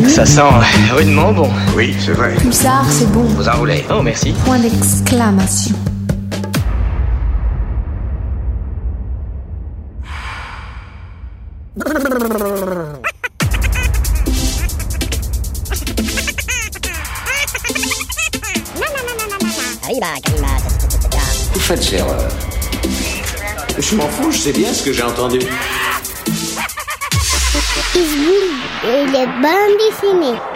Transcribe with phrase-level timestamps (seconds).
[0.00, 0.10] X-Bull.
[0.10, 0.42] Ça sent
[0.94, 1.50] rudement bon.
[1.76, 2.34] Oui, c'est vrai.
[2.36, 3.22] Pulsar, c'est bon.
[3.22, 3.84] Vous enroulez.
[3.90, 4.32] Oh, merci.
[4.44, 5.76] Point d'exclamation.
[21.52, 22.28] Vous faites erreur.
[23.78, 25.40] Je m'en fous, je sais bien ce que j'ai entendu.
[28.84, 30.38] Et les bandes dessinées.
[30.38, 30.49] X-Bull,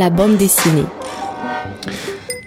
[0.00, 0.86] la bande dessinée.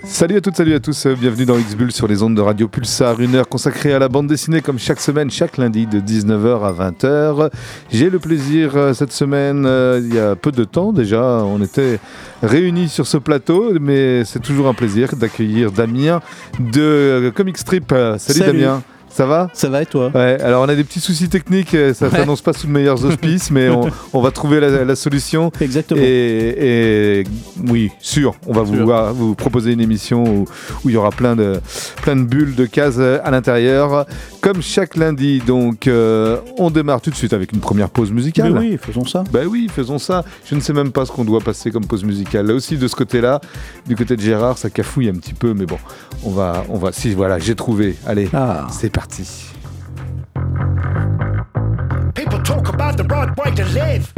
[0.03, 3.19] Salut à toutes, salut à tous, bienvenue dans X-Bull sur les ondes de Radio Pulsar,
[3.19, 6.89] une heure consacrée à la bande dessinée comme chaque semaine, chaque lundi de 19h à
[6.89, 7.51] 20h.
[7.91, 11.61] J'ai le plaisir euh, cette semaine, euh, il y a peu de temps déjà, on
[11.61, 11.99] était
[12.41, 16.21] réunis sur ce plateau, mais c'est toujours un plaisir d'accueillir Damien
[16.59, 17.89] de euh, Comic Strip.
[17.89, 18.61] Salut, Salut.
[18.61, 18.81] Damien,
[19.13, 21.93] ça va Ça va et toi Ouais, alors on a des petits soucis techniques, euh,
[21.93, 22.17] ça Ouais.
[22.17, 25.51] s'annonce pas sous de meilleurs auspices, mais on, on va trouver la, la solution.
[25.61, 26.01] Exactement.
[26.03, 27.23] Et, et
[27.69, 28.63] oui, sûr, on va
[29.11, 30.45] vous, proposer une émission où,
[30.83, 31.59] où il y aura plein de,
[32.01, 34.05] plein de bulles, de cases euh, à l'intérieur.
[34.41, 38.51] Comme chaque lundi, donc euh, on démarre tout de suite avec une première pause musicale.
[38.53, 39.23] Mais oui, faisons ça.
[39.31, 40.23] Ben oui, faisons ça.
[40.45, 42.47] Je ne sais même pas ce qu'on doit passer comme pause musicale.
[42.47, 43.39] Là aussi, de ce côté-là,
[43.87, 45.77] du côté de Gérard, ça cafouille un petit peu, mais bon,
[46.23, 46.91] on va, on va.
[46.91, 47.95] Si voilà, j'ai trouvé.
[48.05, 48.67] Allez, Ah.
[48.71, 49.02] c'est parti.
[52.15, 54.13] People talk about the right way to live.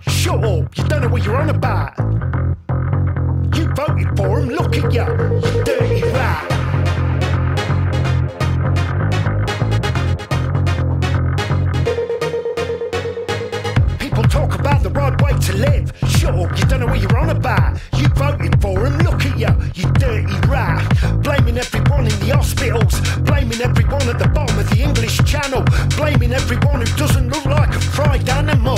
[0.00, 1.98] Shut up, you don't know what you're on about.
[3.54, 6.50] You voted for him, look at you, you dirty rat.
[13.98, 15.92] People talk about the right way to live.
[16.08, 17.78] Shut up, you don't know what you're on about.
[17.98, 20.80] You voted for him, look at you, you dirty rat.
[21.22, 21.73] Blaming everyone in
[22.26, 25.62] the hospitals, blaming everyone at the bottom of the English Channel,
[25.96, 28.76] blaming everyone who doesn't look like a fried animal.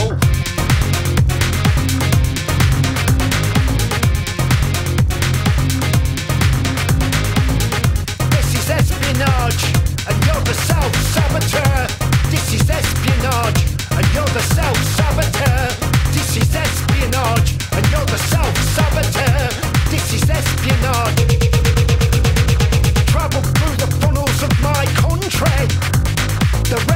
[8.35, 9.63] This is espionage,
[10.09, 11.87] and you're the self-saboteur.
[12.31, 13.63] This is espionage,
[13.95, 15.71] and you're the self-saboteur.
[16.11, 19.51] This is espionage, and you're the self-saboteur.
[19.91, 21.56] This is espionage.
[23.17, 25.67] Travel through the funnels of my country.
[26.69, 26.96] The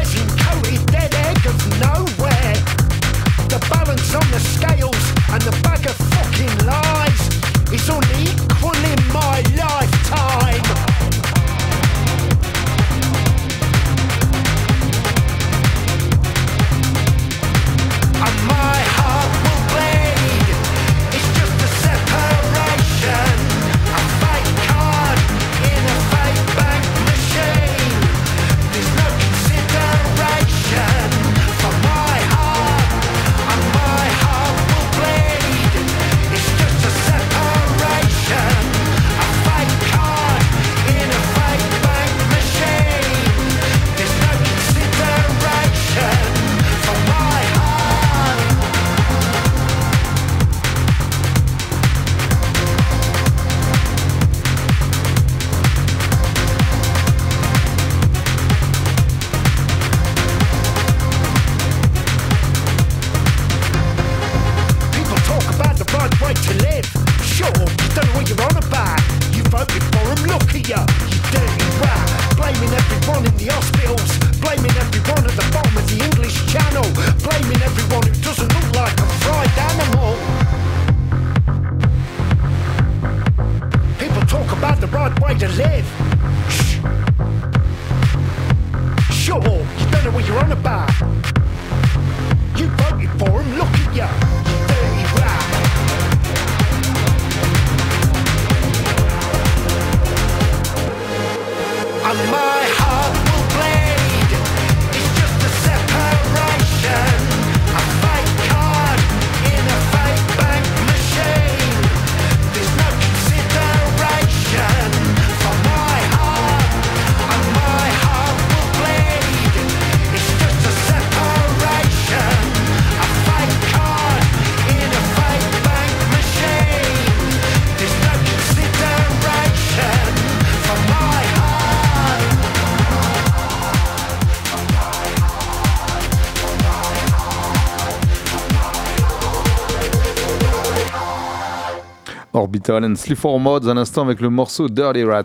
[142.71, 145.25] Orbital and Sleaford Mods, un instant avec le morceau Dirty Rats.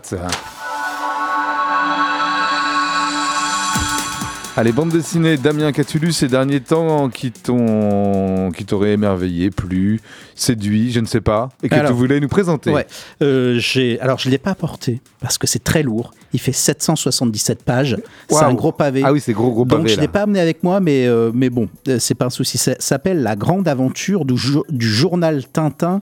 [4.58, 10.00] Allez, bande dessinée, Damien, qu'as-tu lu ces derniers temps qui t'ont, qui t'auraient émerveillé, plu,
[10.34, 12.86] séduit, je ne sais pas, et que Alors, tu voulais nous présenter Ouais.
[13.22, 16.12] Euh, j'ai, alors, je ne l'ai pas apporté parce que c'est très lourd.
[16.32, 17.98] Il fait 777 pages.
[18.30, 19.02] C'est un gros pavé.
[19.04, 20.02] Ah oui, c'est gros gros Donc pavé je là.
[20.02, 22.56] l'ai pas amené avec moi, mais, euh, mais bon, euh, c'est pas un souci.
[22.56, 24.34] Ça s'appelle La Grande Aventure du,
[24.70, 26.00] du journal Tintin,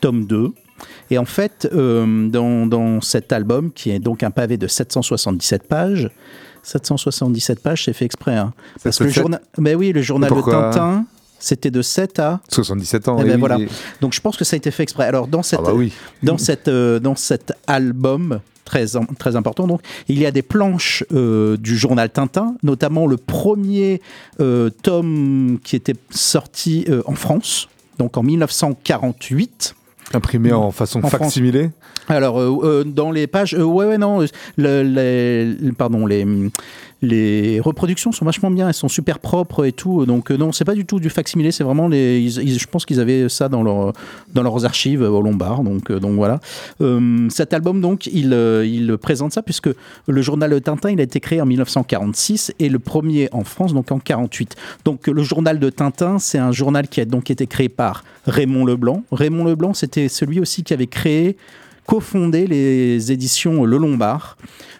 [0.00, 0.52] tome 2.
[1.10, 5.62] Et en fait, euh, dans, dans cet album, qui est donc un pavé de 777
[5.68, 6.10] pages,
[6.62, 8.36] 777 pages, c'est fait exprès.
[8.36, 8.52] hein.
[8.82, 9.14] Parce que le 777?
[9.22, 11.04] journal, mais oui, le journal de Tintin,
[11.38, 13.16] c'était de 7 à 77 ans.
[13.18, 13.58] Eh et ben oui, voilà.
[13.60, 13.68] et-
[14.00, 15.04] donc je pense que ça a été fait exprès.
[15.04, 15.92] Alors dans cette, Ah bah oui.
[16.22, 18.84] dans cette, euh, dans cet album très,
[19.18, 24.00] très important, donc il y a des planches euh, du journal Tintin, notamment le premier
[24.40, 27.68] euh, tome qui était sorti en France,
[28.00, 29.76] donc en 1948.
[30.14, 31.20] Imprimé en façon En France.
[31.20, 31.70] facsimilée.
[32.08, 34.20] Alors, euh, euh, dans les pages, euh, ouais, ouais, non,
[34.56, 36.24] le- les, le- pardon, les,
[37.02, 40.06] les reproductions sont vachement bien, elles sont super propres et tout.
[40.06, 42.28] Donc, euh, non, c'est pas du tout du facsimilé, c'est vraiment les.
[42.28, 43.92] je pense qu'ils avaient ça dans, leur,
[44.32, 45.62] dans leurs archives euh, au Lombard.
[45.62, 46.40] Donc, euh, donc voilà.
[47.28, 48.32] Cet album, donc, il,
[48.64, 49.68] il présente ça puisque
[50.06, 53.92] le journal Tintin, il a été créé en 1946 et le premier en France, donc
[53.92, 54.56] en 48.
[54.84, 58.64] Donc, le journal de Tintin, c'est un journal qui a donc été créé par Raymond
[58.64, 59.02] Leblanc.
[59.12, 61.36] Raymond Leblanc, c'était celui aussi qui avait créé
[61.86, 64.36] cofondé les éditions Le Lombard.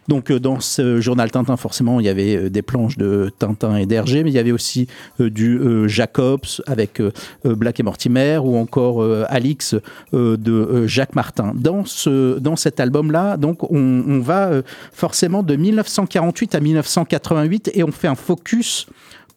[0.09, 3.77] Donc euh, dans ce journal Tintin, forcément, il y avait euh, des planches de Tintin
[3.77, 4.87] et d'Hergé, mais il y avait aussi
[5.21, 5.59] euh, du
[5.89, 7.03] Jacobs avec
[7.45, 9.75] Black et Mortimer ou encore Alix
[10.13, 11.53] de Jacques Martin.
[11.55, 14.51] Dans, ce, cet album-là, donc on, on va
[14.93, 18.87] forcément de 1948 à 1988 et on fait un focus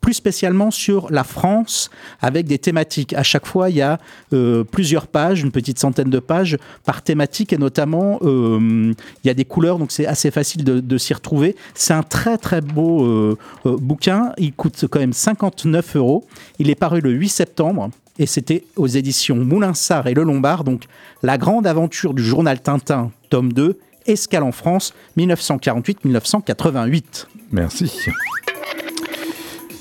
[0.01, 1.89] plus spécialement sur la France
[2.21, 3.13] avec des thématiques.
[3.13, 3.99] À chaque fois, il y a
[4.33, 8.93] euh, plusieurs pages, une petite centaine de pages par thématique et notamment euh,
[9.23, 11.55] il y a des couleurs, donc c'est assez facile de, s'y retrouver.
[11.75, 14.33] C'est un très très beau euh, bouquin.
[14.37, 16.25] Il coûte quand même 59 euros.
[16.59, 17.89] Il est paru le 8 septembre.
[18.17, 20.83] Et c'était aux éditions Moulinsart et Le Lombard, donc
[21.23, 27.27] La grande aventure du journal Tintin, tome 2, Escale en France, 1948-1988.
[27.51, 27.91] Merci.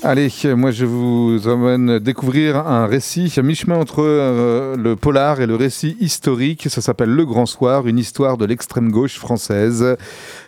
[0.01, 5.45] Allez, moi je vous emmène découvrir un récit à mi-chemin entre euh, le polar et
[5.45, 6.69] le récit historique.
[6.69, 9.97] Ça s'appelle Le Grand Soir, une histoire de l'extrême gauche française.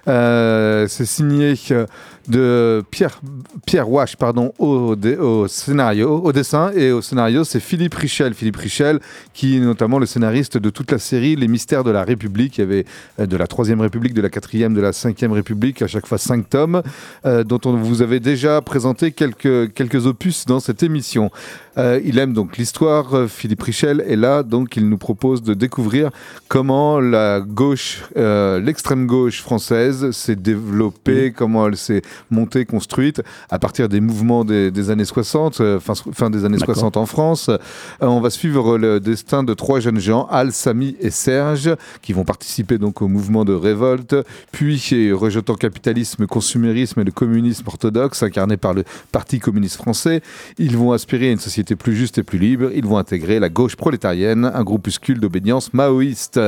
[0.07, 1.85] Euh, C'est signé euh,
[2.27, 3.19] de Pierre,
[3.65, 8.33] Pierre Wache pardon, au, au scénario, au dessin et au scénario, c'est Philippe Richel.
[8.33, 8.99] Philippe Richel,
[9.33, 12.57] qui est notamment le scénariste de toute la série Les Mystères de la République.
[12.57, 12.85] Il y avait
[13.19, 16.17] euh, de la Troisième République, de la Quatrième, de la Cinquième République, à chaque fois
[16.17, 16.81] cinq tomes,
[17.23, 21.31] dont on vous avait déjà présenté quelques, quelques opus dans cette émission.
[21.77, 26.09] Il aime donc l'histoire, Philippe Richel, et là, donc, il nous propose de découvrir
[26.47, 33.89] comment la gauche, l'extrême gauche française s'est développée, comment elle s'est montée, construite à partir
[33.89, 36.75] des mouvements des, des années 60, euh, fin, fin des années D'accord.
[36.75, 37.49] 60 en France.
[37.49, 37.57] Euh,
[37.99, 42.23] on va suivre le destin de trois jeunes gens, Al, Samy et Serge, qui vont
[42.23, 44.15] participer donc au mouvement de révolte,
[44.51, 44.79] puis
[45.13, 50.21] rejetant capitalisme, consumérisme et le communisme orthodoxe incarné par le Parti communiste français,
[50.57, 52.69] ils vont aspirer à une société plus juste et plus libre.
[52.73, 56.39] Ils vont intégrer la gauche prolétarienne, un groupuscule d'obédience maoïste.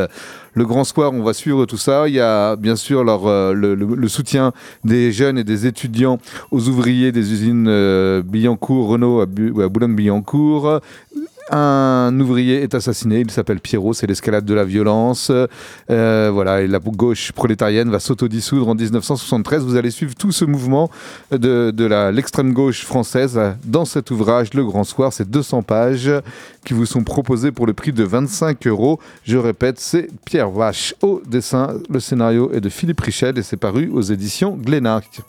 [0.55, 2.07] Le Grand Soir, on va suivre tout ça.
[2.07, 6.19] Il y a bien sûr leur, euh, le, soutien des jeunes et des étudiants
[6.51, 10.81] aux ouvriers des usines euh, Billancourt, Renault à Boulogne-Billancourt.
[11.51, 15.31] Un ouvrier est assassiné, il s'appelle Pierrot, c'est l'escalade de la violence.
[15.89, 19.63] Euh, voilà, la gauche prolétarienne va s'autodissoudre en 1973.
[19.63, 20.89] Vous allez suivre tout ce mouvement
[21.31, 25.12] de, de l'extrême gauche française dans cet ouvrage, Le Grand Soir.
[25.12, 26.12] C'est 200 pages
[26.65, 29.00] qui vous sont proposées pour le prix de 25 euros.
[29.23, 31.75] Je répète, c'est Pierre Vache au dessin.
[31.89, 35.21] Le scénario est de Philippe Richel et c'est paru aux éditions Glénarc.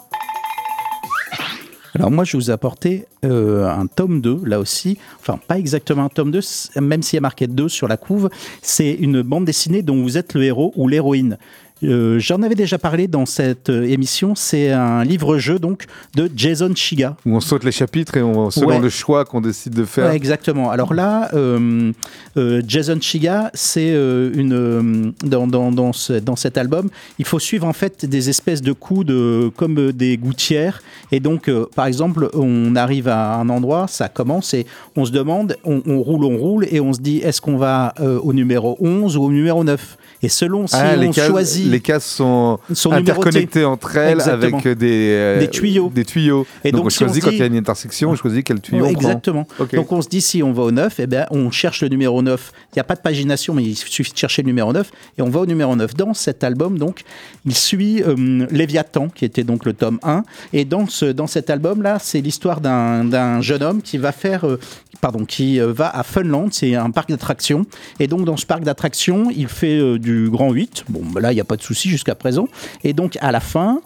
[1.97, 4.99] Alors moi, je vous ai apporté euh, un tome 2, là aussi.
[5.21, 7.97] Enfin, pas exactement un tome 2, c- même s'il y a marqué 2 sur la
[7.97, 8.31] couve.
[8.63, 11.39] C'est une bande dessinée dont vous êtes le héros ou l'héroïne.
[11.83, 14.35] Euh, J'en avais déjà parlé dans cette euh, émission.
[14.37, 17.17] C'est un livre-jeu donc de Jason Chiga.
[17.27, 18.79] Où on saute les chapitres et on, selon Ouais.
[18.79, 20.09] le choix qu'on décide de faire.
[20.09, 20.71] Ouais, exactement.
[20.71, 21.93] Alors là, euh,
[22.37, 26.89] euh, Jason Chiga, c'est une dans, dans, dans, ce- dans cet album,
[27.19, 30.81] il faut suivre en fait des espèces de coups de comme des gouttières.
[31.11, 34.65] Et donc, par exemple, on arrive à un endroit, ça commence et
[34.97, 37.95] on se demande, on, on roule, on roule et on se dit, est-ce qu'on va
[38.23, 41.71] au numéro 11 ou au numéro 9 Et selon si Ah, les on cases, choisit
[41.71, 44.59] les cases sont, sont interconnectées entre elles Exactement.
[44.59, 45.93] avec des, euh, Des tuyaux.
[45.95, 46.47] Des tuyaux.
[46.65, 48.17] Et donc, donc, on si on choisit quand dit- il y a une intersection, on
[48.17, 49.03] choisit quel tuyau Ouais, on prend.
[49.03, 49.47] exactement.
[49.59, 49.75] Ok.
[49.75, 52.23] Donc on se dit si on va au 9, eh ben, on cherche le numéro
[52.23, 52.53] 9.
[52.73, 55.23] Il n'y a pas de pagination, mais il suffit de chercher le numéro 9 et
[55.23, 55.95] on va au numéro 9.
[55.95, 57.03] Dans cet album, donc,
[57.45, 60.23] il suit euh, Léviathan, qui était donc le tome 1.
[60.53, 64.45] Et dans, ce, dans cet album-là, c'est l'histoire d'un jeune homme qui va faire.
[64.47, 64.59] euh,
[65.01, 67.67] Pardon, qui euh, va à Funland, c'est un parc d'attractions.
[68.01, 70.85] Et donc, dans ce parc d'attractions, il fait euh, du grand 8.
[70.89, 72.49] Bon, ben là, il n'y a pas de souci jusqu'à présent.
[72.83, 73.81] Et donc, à la fin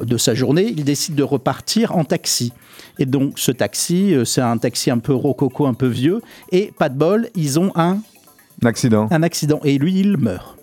[0.00, 2.52] de sa journée, il décide de repartir en taxi.
[2.98, 6.20] Et donc, ce taxi, euh, c'est un taxi un peu rococo, un peu vieux.
[6.52, 7.98] Et pas de bol, ils ont un,
[8.62, 9.08] Un accident.
[9.10, 9.60] un accident.
[9.64, 10.59] Et lui, il meurt.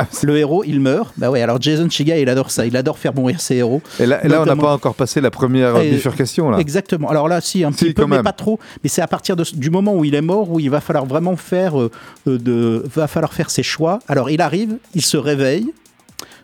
[0.00, 1.12] Ah, Le héros, il meurt.
[1.16, 2.64] Bah ouais, alors Jason Chiga, il adore ça.
[2.66, 3.82] Il adore faire mourir ses héros.
[3.98, 6.50] et là, et là, on n'a pas encore passé la première Et- bifurcation.
[6.50, 6.58] Là.
[6.58, 7.08] Exactement.
[7.10, 8.22] Alors là, si, un Si, petit peu, mais même.
[8.24, 8.60] pas trop.
[8.84, 11.04] Mais c'est à partir de, du moment où il est mort où il va falloir
[11.04, 11.90] vraiment faire, euh,
[12.28, 13.98] euh, de, va falloir faire ses choix.
[14.08, 15.72] Alors il arrive, il se réveille.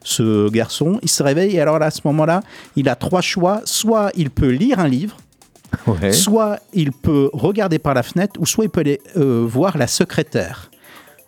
[0.03, 2.43] Ce garçon, il se réveille et alors là, à ce moment-là,
[2.77, 3.61] il a trois choix.
[3.65, 5.17] Soit il peut lire un livre,
[5.87, 6.13] Ouais.
[6.13, 9.87] soit il peut regarder par la fenêtre, ou soit il peut aller euh, voir la
[9.87, 10.71] secrétaire.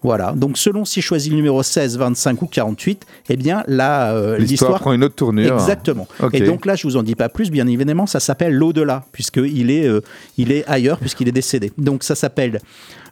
[0.06, 4.38] Voilà, donc selon s'il choisit le numéro 16, 25 ou 48, eh bien là, euh,
[4.38, 5.54] L'histoire prend une autre tournure.
[5.54, 6.06] Exactement.
[6.32, 7.50] Et donc là, je vous en dis pas plus.
[7.50, 10.02] Bien évidemment, ça s'appelle l'au-delà, puisqu'il est, euh,
[10.38, 11.72] il est ailleurs, puisqu'il est décédé.
[11.76, 12.60] Donc ça s'appelle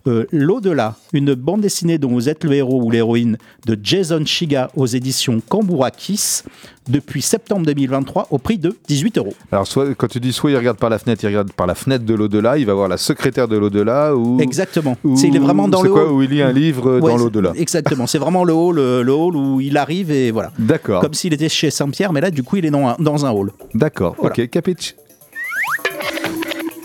[0.07, 4.71] euh, l'au-delà, une bande dessinée dont vous êtes le héros ou l'héroïne de Jason Chiga
[4.77, 6.43] aux éditions Kambourakis
[6.89, 9.33] depuis septembre 2023 au prix de 18 euros.
[9.51, 11.75] Alors, soit, quand tu dis soit il regarde par la fenêtre, il regarde par la
[11.75, 14.39] fenêtre de l'au-delà, il va voir la secrétaire de l'au-delà ou.
[14.41, 14.97] Exactement.
[15.05, 16.13] ou- C'est il est vraiment dans le quoi, hall.
[16.13, 17.53] Où il lit un livre Ouais, dans l'au-delà.
[17.57, 18.07] Exactement.
[18.07, 20.53] C'est vraiment le hall, euh, le hall où il arrive et voilà.
[20.59, 21.01] D'accord.
[21.01, 23.31] Comme s'il était chez Saint-Pierre, mais là, du coup, il est dans un, dans un
[23.31, 23.51] hall.
[23.75, 24.35] D'accord, Voilà.
[24.39, 24.95] ok, capiche.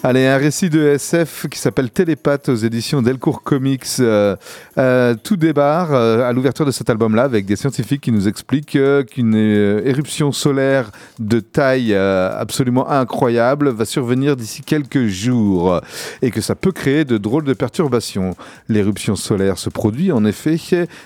[0.02, 3.84] Allez, un récit de SF qui s'appelle Télépathe aux éditions Delcourt Comics.
[4.00, 4.38] Euh,
[4.78, 8.78] euh, tout débarre euh, à l'ouverture de cet album-là avec des scientifiques qui nous expliquent
[9.12, 15.82] qu'une éruption solaire de taille absolument incroyable va survenir d'ici quelques jours
[16.22, 18.38] et que ça peut créer de drôles de perturbations.
[18.70, 20.56] L'éruption solaire se produit en effet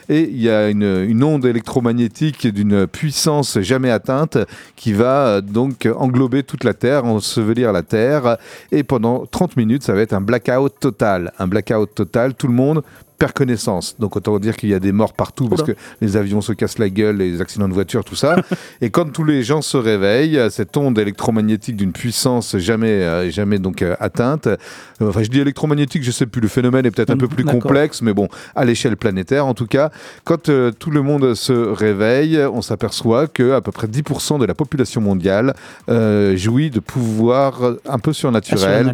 [0.07, 4.37] et il y a une, une onde électromagnétique d'une puissance jamais atteinte
[4.75, 8.37] qui va donc englober toute la Terre, ensevelir la Terre
[8.71, 11.31] et pendant 30 minutes ça va être un blackout total.
[11.39, 12.83] Un blackout total, tout le monde
[13.23, 13.95] perd connaissance.
[13.99, 16.77] Donc autant dire qu'il y a des morts partout parce que les avions se cassent
[16.77, 18.35] la gueule, les accidents de voiture, tout ça.
[18.81, 23.59] et quand tous les gens se réveillent, cette onde électromagnétique d'une puissance jamais, euh, jamais
[23.59, 24.47] donc euh, atteinte.
[24.47, 24.57] euh,
[24.99, 26.41] Enfin, je dis électromagnétique, je sais plus.
[26.41, 27.61] Le phénomène est peut-être un peu plus D'accord.
[27.61, 29.89] complexe, mais bon, à l'échelle planétaire, en tout cas,
[30.25, 34.45] quand euh, tout le monde se réveille, on s'aperçoit que à peu près 10% de
[34.45, 35.53] la population mondiale
[35.89, 38.91] euh, jouit de pouvoirs un peu surnaturels.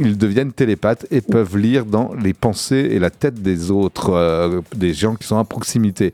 [0.00, 4.60] Ils deviennent télépathes et peuvent lire dans les pensées et la tête des autres, euh,
[4.74, 6.12] des gens qui sont à proximité.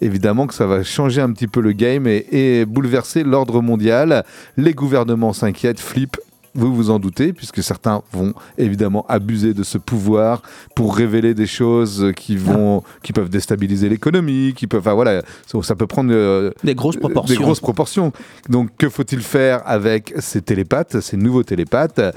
[0.00, 4.24] Évidemment que ça va changer un petit peu le game et, et bouleverser l'ordre mondial.
[4.56, 6.18] Les gouvernements s'inquiètent, flippent.
[6.54, 10.42] Vous vous en doutez, puisque certains vont évidemment abuser de ce pouvoir
[10.74, 15.62] pour révéler des choses qui vont, qui peuvent déstabiliser l'économie, qui peuvent, enfin voilà, ça,
[15.62, 17.34] ça peut prendre euh, Des grosses proportions.
[17.34, 18.12] des grosses proportions.
[18.50, 22.14] Donc, que faut-il faire avec ces télépathes, ces nouveaux télépathes?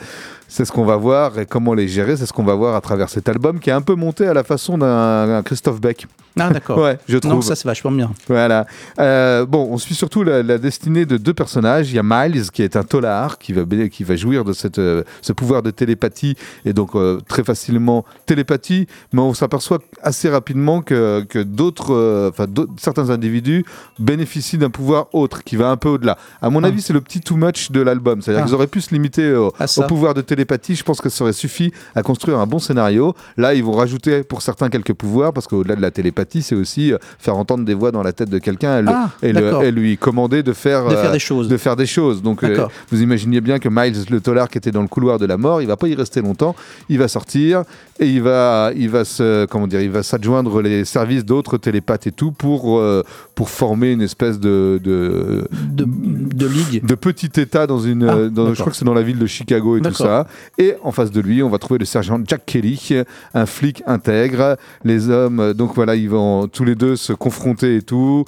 [0.48, 2.16] C'est ce qu'on va voir et comment les gérer.
[2.18, 4.34] C'est ce qu'on va voir à travers cet album qui est un peu monté à
[4.34, 6.08] la façon d'un un Christophe Beck.
[6.40, 6.78] Ah, d'accord.
[6.86, 7.34] Ouais, je trouve.
[7.34, 8.12] Non, ça, c'est vachement bien.
[8.28, 8.66] Voilà.
[9.00, 11.90] Euh, bon, on suit surtout la, la destinée de deux personnages.
[11.92, 14.78] Il y a Miles, qui est un tolard, qui va, qui va jouir de cette,
[14.78, 16.36] euh, ce pouvoir de télépathie,
[16.66, 22.46] et donc euh, très facilement télépathie, mais on s'aperçoit assez rapidement que, que d'autres, enfin,
[22.78, 23.64] certains individus
[24.00, 26.18] bénéficient d'un pouvoir autre, qui va un peu au-delà.
[26.42, 26.68] À mon Ah.
[26.68, 28.22] avis, c'est le petit too much de l'album.
[28.22, 28.46] C'est-à-dire Ah.
[28.46, 31.24] qu'ils auraient pu se limiter au, Ah, au pouvoir de télépathie, je pense que ça
[31.24, 33.14] aurait suffi à construire un bon scénario.
[33.38, 36.94] Là, ils vont rajouter pour certains quelques pouvoirs, parce qu'au-delà de la télépathie, c'est aussi
[36.94, 39.42] euh, faire entendre des voix dans la tête de quelqu'un et, le- Ah, et le-
[39.42, 39.64] d'accord.
[39.64, 41.48] et lui commander de faire, De faire euh, des choses.
[41.48, 42.22] de faire des choses.
[42.22, 45.26] Donc, euh, vous imaginez bien que Miles le Tollard, qui était dans le couloir de
[45.26, 46.56] la mort, il va pas y rester longtemps.
[46.90, 47.64] Il va sortir
[48.00, 52.08] et il va, il va se, comment dire, il va s'adjoindre les services d'autres télépathes
[52.08, 53.04] et tout pour, euh,
[53.36, 56.86] pour former une espèce de, de, De, de ligue.
[56.86, 59.26] de petit état dans une, Ah, dans- je crois que c'est dans la ville de
[59.28, 60.25] Chicago et tout D'accord.
[60.58, 63.04] Et en face de lui, on va trouver le sergent Jack Kelly,
[63.34, 64.58] un flic intègre.
[64.84, 68.26] Les hommes, donc voilà, ils vont tous les deux se confronter et tout.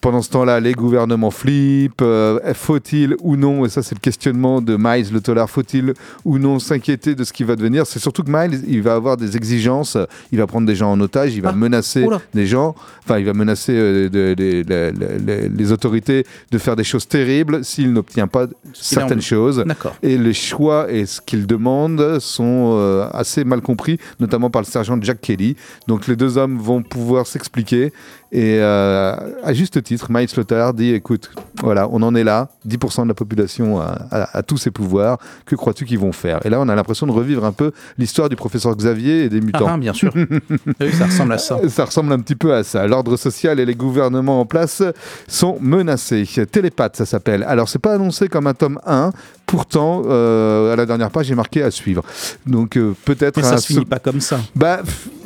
[0.00, 2.02] Pendant ce temps-là, les gouvernements flippent.
[2.02, 5.92] Euh, faut-il ou non, et ça c'est le questionnement de Miles le Tollard, faut-il
[6.24, 7.84] ou non s'inquiéter de ce qui va devenir?
[7.84, 9.96] C'est surtout que Miles, il va avoir des exigences.
[10.30, 12.20] Il va prendre des gens en otage, il va Ah, menacer oula.
[12.32, 12.76] des gens.
[13.04, 16.84] Enfin, il va menacer euh, de- de- de- de- de- les autorités de faire des
[16.84, 19.64] choses terribles s'il n'obtient pas certaines choses.
[20.02, 24.66] Et les choix et ce qu'il demande sont euh, assez mal compris, notamment par le
[24.66, 25.56] sergent Jack Kelly.
[25.88, 27.92] Donc les deux hommes vont pouvoir s'expliquer.
[28.30, 31.30] Et euh, à juste titre, Miles Lothar dit écoute,
[31.62, 35.16] voilà, on en est là, 10% de la population a, a- a tous ces pouvoirs,
[35.46, 36.44] que crois-tu qu'ils vont faire?
[36.44, 39.40] Et là, on a l'impression de revivre un peu l'histoire du professeur Xavier et des
[39.40, 39.66] mutants.
[39.68, 40.12] ah, bien sûr.
[40.80, 41.58] oui, ça ressemble à ça.
[41.68, 42.86] Ça ressemble un petit peu à ça.
[42.86, 44.82] L'ordre social et les gouvernements en place
[45.26, 46.28] sont menacés.
[46.52, 47.42] Télépathe, ça s'appelle.
[47.44, 49.10] Alors, c'est pas annoncé comme un tome 1.
[49.48, 52.02] Pourtant, euh, à la dernière page, j'ai marqué à suivre.
[52.46, 54.38] Donc, euh, peut-être Mais ça se finit pas comme ça.
[54.54, 54.80] Bah,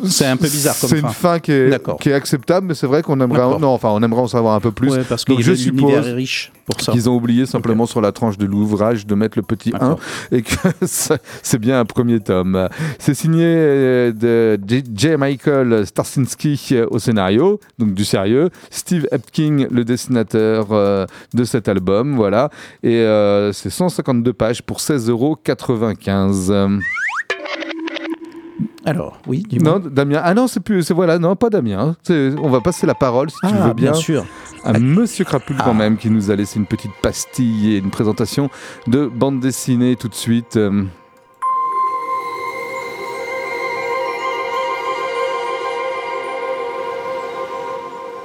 [0.06, 1.08] C'est un peu bizarre comme C'est fin.
[1.08, 1.98] une fin qui est, D'accord.
[1.98, 3.58] qui est acceptable, mais c'est vrai qu'on aimerait, D'accord.
[3.58, 4.90] non, enfin, on aimerait en savoir un peu plus.
[4.92, 6.92] Ouais, parce que Donc, je suppose est riche pour ça.
[6.92, 9.98] qu'ils ont oublié simplement sur la tranche de l'ouvrage de mettre le petit 1 D'accord.
[10.30, 12.68] et que c'est bien un premier tome.
[12.98, 14.58] C'est signé euh, de
[14.94, 15.16] J.
[15.16, 21.68] Michael Starsinski euh, au scénario, donc du sérieux, Steve Epking le dessinateur euh, de cet
[21.68, 22.50] album, voilà,
[22.82, 26.80] et euh, c'est 152 pages pour 16,95€.
[28.84, 29.78] Alors, oui, dis-moi.
[29.78, 30.20] Non, Damien.
[30.24, 31.94] Ah non, c'est plus, c'est voilà, non, pas Damien.
[32.10, 32.34] hein.
[32.42, 33.92] On va passer la parole si tu Ah, veux bien.
[33.92, 34.24] bien sûr.
[34.64, 35.74] à Monsieur Crapule quand Ah.
[35.74, 38.50] même qui nous a laissé une petite pastille et une présentation
[38.88, 40.56] de bande dessinée tout de suite.
[40.56, 40.84] Euh,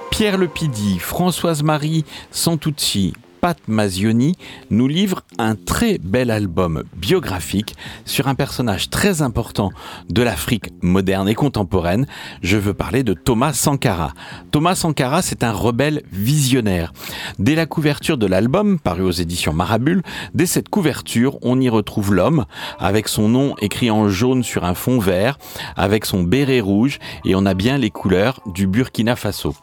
[0.09, 4.35] Pierre Lepidi, Françoise-Marie Santucci, Pat Mazioni
[4.69, 9.71] nous livrent un très bel album biographique sur un personnage très important
[10.09, 12.07] de l'Afrique moderne et contemporaine.
[12.41, 14.13] Je veux parler de Thomas Sankara.
[14.51, 16.93] Thomas Sankara, c'est un rebelle visionnaire.
[17.39, 22.13] Dès la couverture de l'album, paru aux éditions Marabule, dès cette couverture, on y retrouve
[22.13, 22.45] l'homme
[22.79, 25.37] avec son nom écrit en jaune sur un fond vert,
[25.75, 29.55] avec son béret rouge, et on a bien les couleurs du Burkina Faso.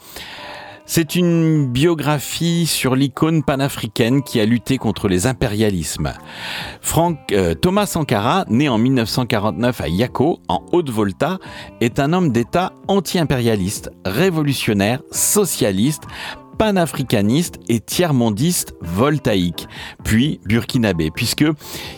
[0.87, 6.13] C'est une biographie sur l'icône panafricaine qui a lutté contre les impérialismes.
[6.83, 11.39] Frank, euh, Thomas Sankara, né en 1949 à Yako, en Haute-Volta,
[11.81, 16.03] est un homme d'État anti-impérialiste, révolutionnaire, socialiste,
[16.57, 19.67] panafricaniste et tiers-mondiste voltaïque,
[20.05, 21.45] puis burkinabé, puisque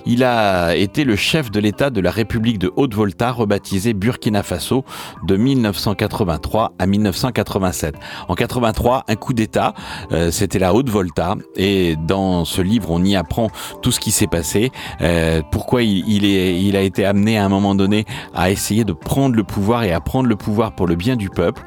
[0.07, 4.85] il a été le chef de l'État de la République de Haute-Volta, rebaptisé Burkina Faso,
[5.27, 7.95] de 1983 à 1987.
[8.29, 9.75] En 83, un coup d'État,
[10.13, 13.49] euh, c'était la Haute-Volta, et dans ce livre, on y apprend
[13.83, 17.45] tout ce qui s'est passé, euh, pourquoi il, il est, il a été amené à
[17.45, 20.87] un moment donné à essayer de prendre le pouvoir et à prendre le pouvoir pour
[20.87, 21.63] le bien du peuple.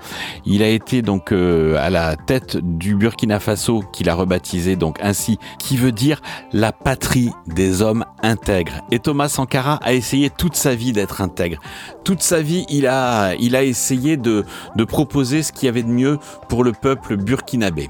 [0.45, 4.97] Il a été donc euh, à la tête du Burkina Faso qu'il a rebaptisé donc
[5.01, 6.21] ainsi, qui veut dire
[6.53, 8.81] la patrie des hommes intègres.
[8.89, 11.59] Et Thomas Sankara a essayé toute sa vie d'être intègre.
[12.05, 15.83] Toute sa vie, il a, il a essayé de, de proposer ce qu'il y avait
[15.83, 17.89] de mieux pour le peuple burkinabé.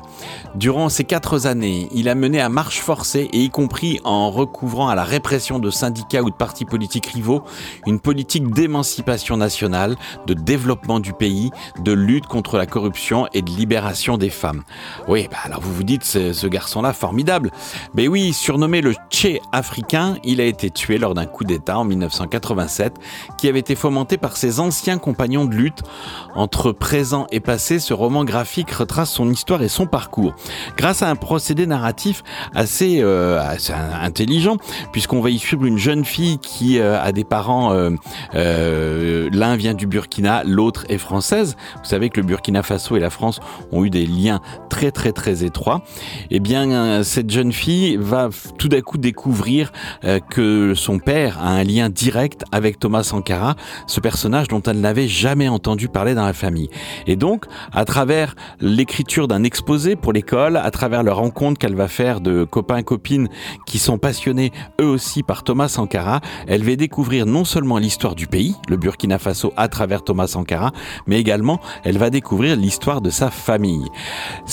[0.56, 4.90] Durant ces quatre années, il a mené à marche forcée, et y compris en recouvrant
[4.90, 7.44] à la répression de syndicats ou de partis politiques rivaux,
[7.86, 13.52] une politique d'émancipation nationale, de développement du pays, de lutte contre la corruption et de
[13.52, 14.64] libération des femmes.
[15.08, 17.52] Oui, bah alors vous vous dites, ce, garçon-là, formidable.
[17.94, 21.86] Mais oui, surnommé le Tché africain, il a été tué lors d'un coup d'État en
[21.86, 22.96] 1987,
[23.38, 25.82] qui avait été fomenté par ses anciens compagnons de lutte.
[26.36, 30.34] Entre présent et passé, ce roman graphique retrace son histoire et son parcours.
[30.78, 33.42] Grâce à un procédé narratif assez, euh,
[34.02, 34.58] intelligent,
[34.92, 37.74] puisqu'on va y suivre une jeune fille qui euh, a des parents,
[38.36, 41.56] euh, l'un vient du Burkina, l'autre est française.
[41.78, 43.40] Vous savez que le Burkina Faso et la France
[43.72, 45.82] ont eu des liens très très très étroit,
[46.32, 49.72] eh bien euh, cette jeune fille va tout d'un coup découvrir
[50.06, 53.56] euh, que son père a un lien direct avec Thomas Sankara,
[53.88, 56.70] ce personnage dont elle n'avait jamais entendu parler dans la famille.
[57.08, 61.88] Et donc, à travers l'écriture d'un exposé pour l'école, à travers la rencontre qu'elle va
[61.88, 63.28] faire de copains copines
[63.66, 68.28] qui sont passionnés eux aussi par Thomas Sankara, elle va découvrir non seulement l'histoire du
[68.28, 70.72] pays, le Burkina Faso à travers Thomas Sankara,
[71.08, 73.86] mais également elle va découvrir l'histoire de sa famille.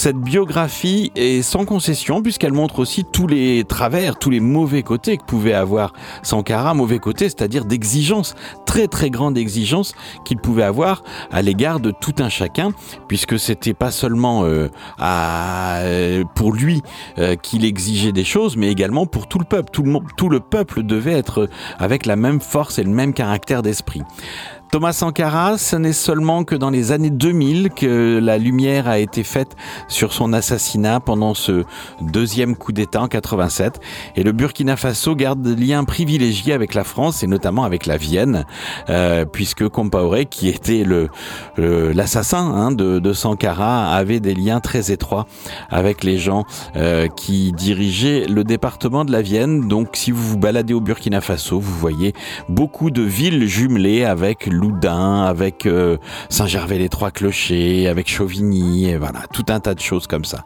[0.07, 5.17] Cette biographie est sans concession puisqu'elle montre aussi tous les travers, tous les mauvais côtés
[5.17, 5.93] que pouvait avoir
[6.23, 11.91] Sankara, mauvais côtés, c'est-à-dire d'exigence, très très grande exigence qu'il pouvait avoir à l'égard de
[11.91, 12.71] tout un chacun,
[13.09, 16.83] puisque c'était pas seulement euh, à, euh, pour lui
[17.19, 19.71] euh, qu'il exigeait des choses, mais également pour tout le peuple.
[19.73, 21.49] Tout le, monde- tout le peuple devait être
[21.81, 24.03] avec la même force et le même caractère d'esprit.
[24.73, 29.23] Thomas Sankara, ce n'est seulement que dans les années 2000 que la lumière a été
[29.23, 31.65] faite sur son assassinat pendant ce
[32.01, 33.81] deuxième coup d'État en 87.
[34.17, 37.97] Et le Burkina Faso garde des liens privilégiés avec la France et notamment avec la
[37.97, 38.45] Vienne,
[38.91, 41.09] euh, puisque Compaoré, qui était le
[41.57, 45.27] l'assassin hein, de, Sankara, avait des liens très étroits
[45.71, 49.69] avec les gens euh, qui dirigeaient le département de la Vienne.
[49.69, 52.15] Donc si vous vous baladez au Burkina Faso, vous voyez
[52.49, 54.47] beaucoup de villes jumelées avec
[55.27, 55.97] Avec euh,
[56.29, 60.45] Saint-Gervais-les-Trois-Clochers, avec Chauvigny, et voilà, tout un tas de choses comme ça.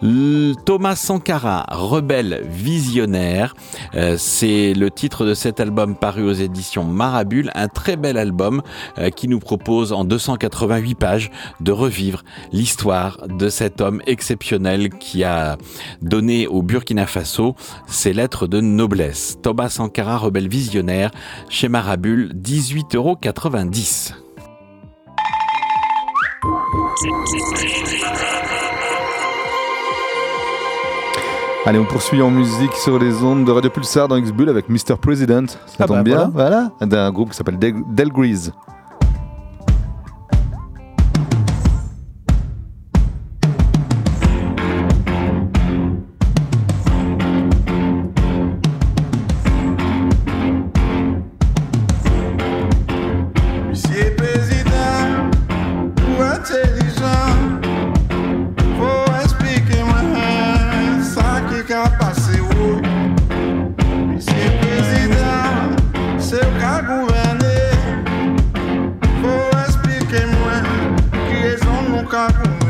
[0.00, 3.54] Thomas Sankara, rebelle visionnaire,
[3.94, 8.60] euh, c'est le titre de cet album paru aux éditions Marabule, un très bel album
[8.98, 11.30] euh, qui nous propose en 288 pages
[11.60, 15.56] de revivre l'histoire de cet homme exceptionnel qui a
[16.02, 17.54] donné au Burkina Faso
[17.86, 19.38] ses lettres de noblesse.
[19.42, 21.10] Thomas Sankara, rebelle visionnaire,
[21.48, 23.18] chez Marabule, 18,90 euros.
[31.66, 34.96] Allez, on poursuit en musique sur les ondes de Radio Pulsar dans X-Bull avec Mr.
[35.00, 35.48] President.
[35.48, 36.70] Ça Ah tombe bah bien, voilà.
[36.80, 38.12] D'un groupe qui s'appelle Del, Del
[72.32, 72.65] son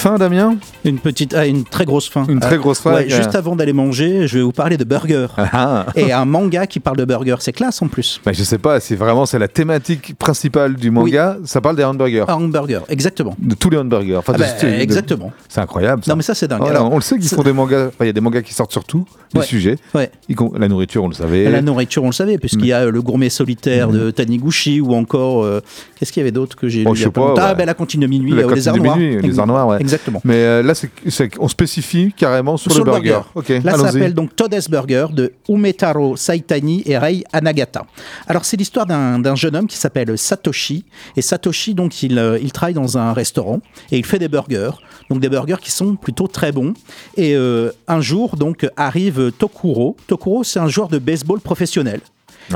[0.00, 0.58] fin, Damien?
[0.84, 2.24] Une petite, ah, une très grosse fin.
[2.26, 4.84] Une très grosse Ouais, avec, euh, juste avant d'aller manger, je vais vous parler de
[4.84, 5.26] burger.
[5.36, 5.86] Ah.
[5.96, 8.20] Et un manga qui parle de burger, c'est classe en plus.
[8.24, 11.36] Bah, je sais pas, c'est vraiment c'est la thématique principale du manga.
[11.44, 12.24] Ça parle des hamburgers.
[12.28, 13.36] Un hamburger, exactement.
[13.38, 14.16] De tous les hamburgers.
[14.16, 15.32] Enfin, Ah bah, de- exactement.
[15.48, 16.04] C'est incroyable.
[16.04, 16.12] ça.
[16.12, 16.62] Non mais ça c'est dingue.
[16.66, 17.88] Alors, on le sait qu'ils font des mangas.
[17.88, 19.46] Enfin, il y a des mangas qui sortent sur tout, les Ouais.
[19.46, 19.76] sujets.
[19.94, 20.10] Ouais.
[20.58, 21.50] La nourriture, on le savait.
[21.50, 24.94] La nourriture, on le savait, puisqu'il y a euh, le gourmet solitaire de Taniguchi ou
[24.94, 25.44] encore.
[25.44, 25.60] euh,
[25.98, 27.74] Qu'est-ce qu'il y avait d'autre que j'ai Oh, lu je sais pas Ah, ben la
[27.74, 28.96] cantine de minuit, La euh, les arts noirs.
[28.96, 29.76] minuit, les arts noirs, ouais.
[29.80, 30.20] Exactement.
[30.24, 33.20] Mais là, c'est- on spécifie carrément sur, Sur le burger.
[33.64, 37.84] Là, ça s'appelle donc Todes Burger de Umetaro Saitani et Rei Anagata.
[38.26, 40.84] Alors, c'est l'histoire d'un jeune homme qui s'appelle Satoshi.
[41.16, 44.70] Et Satoshi, donc, il, euh, il travaille dans un restaurant et il fait des burgers.
[45.10, 46.74] Donc, des burgers qui sont plutôt très bons.
[47.16, 49.96] Et euh, un jour, donc, arrive Tokuro.
[50.06, 52.00] Tokuro, c'est un joueur de baseball professionnel.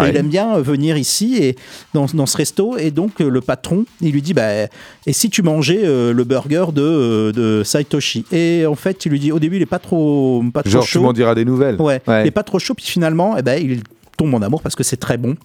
[0.02, 1.57] Et il aime bien euh, venir ici et
[1.92, 2.76] dans, dans ce resto.
[2.78, 4.64] Et donc euh, le patron il lui dit bah
[5.07, 8.24] et si tu mangeais euh, le burger de, de Saitoshi?
[8.33, 10.85] Et en fait il lui dit au début il est pas trop pas trop Genre,
[10.85, 11.02] tu chaud.
[11.02, 11.76] m'en diras des nouvelles.
[11.80, 12.22] Ouais, Ouais.
[12.24, 13.83] il est pas trop chaud, puis finalement, eh ben, il
[14.16, 15.37] tombe en amour parce que c'est très bon.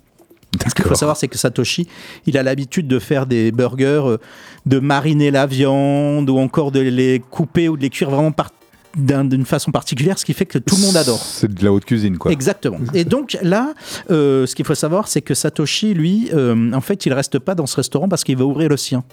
[0.67, 1.87] Ce qu'il faut savoir, c'est que Satoshi,
[2.25, 4.17] il a l'habitude de faire des burgers, euh,
[4.65, 8.49] de mariner la viande ou encore de les couper ou de les cuire vraiment par-
[8.97, 11.19] d'un- d'une façon particulière, ce qui fait que tout le monde adore.
[11.21, 12.31] C'est de la haute cuisine, quoi.
[12.31, 12.77] Exactement.
[12.93, 13.73] Et donc là,
[14.11, 17.55] euh, ce qu'il faut savoir, c'est que Satoshi, lui, euh, en fait, il reste pas
[17.55, 19.03] dans ce restaurant parce qu'il va ouvrir le sien.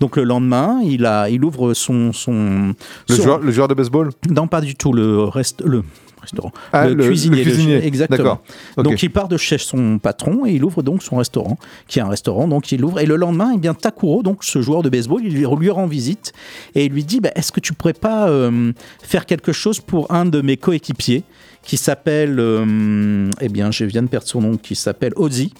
[0.00, 2.12] Donc le lendemain, il, a, il ouvre son...
[2.12, 2.74] son
[3.08, 4.10] Le, son- joueur, le joueur de baseball?
[4.30, 4.92] Non, pas du tout.
[4.92, 5.62] Le reste...
[5.64, 5.82] Le
[6.30, 6.52] restaurant.
[6.72, 7.44] Ah, le, le- cuisinier.
[7.44, 7.86] le cuisinier.
[7.86, 8.18] exactement.
[8.18, 8.42] D'accord.
[8.76, 8.84] Ok.
[8.84, 12.02] Donc il part de chez son patron et il ouvre donc son restaurant, qui est
[12.02, 13.00] un restaurant, donc il ouvre.
[13.00, 15.86] Et le lendemain, eh bien Takuro, donc ce joueur de baseball, il lui lui rend
[15.86, 16.32] visite
[16.74, 20.10] et il lui dit bah, Est-ce que tu pourrais pas euh, faire quelque chose pour
[20.12, 21.24] un de mes coéquipiers
[21.62, 25.52] qui s'appelle, euh, eh bien, je viens de perdre son nom, qui s'appelle Ozzy.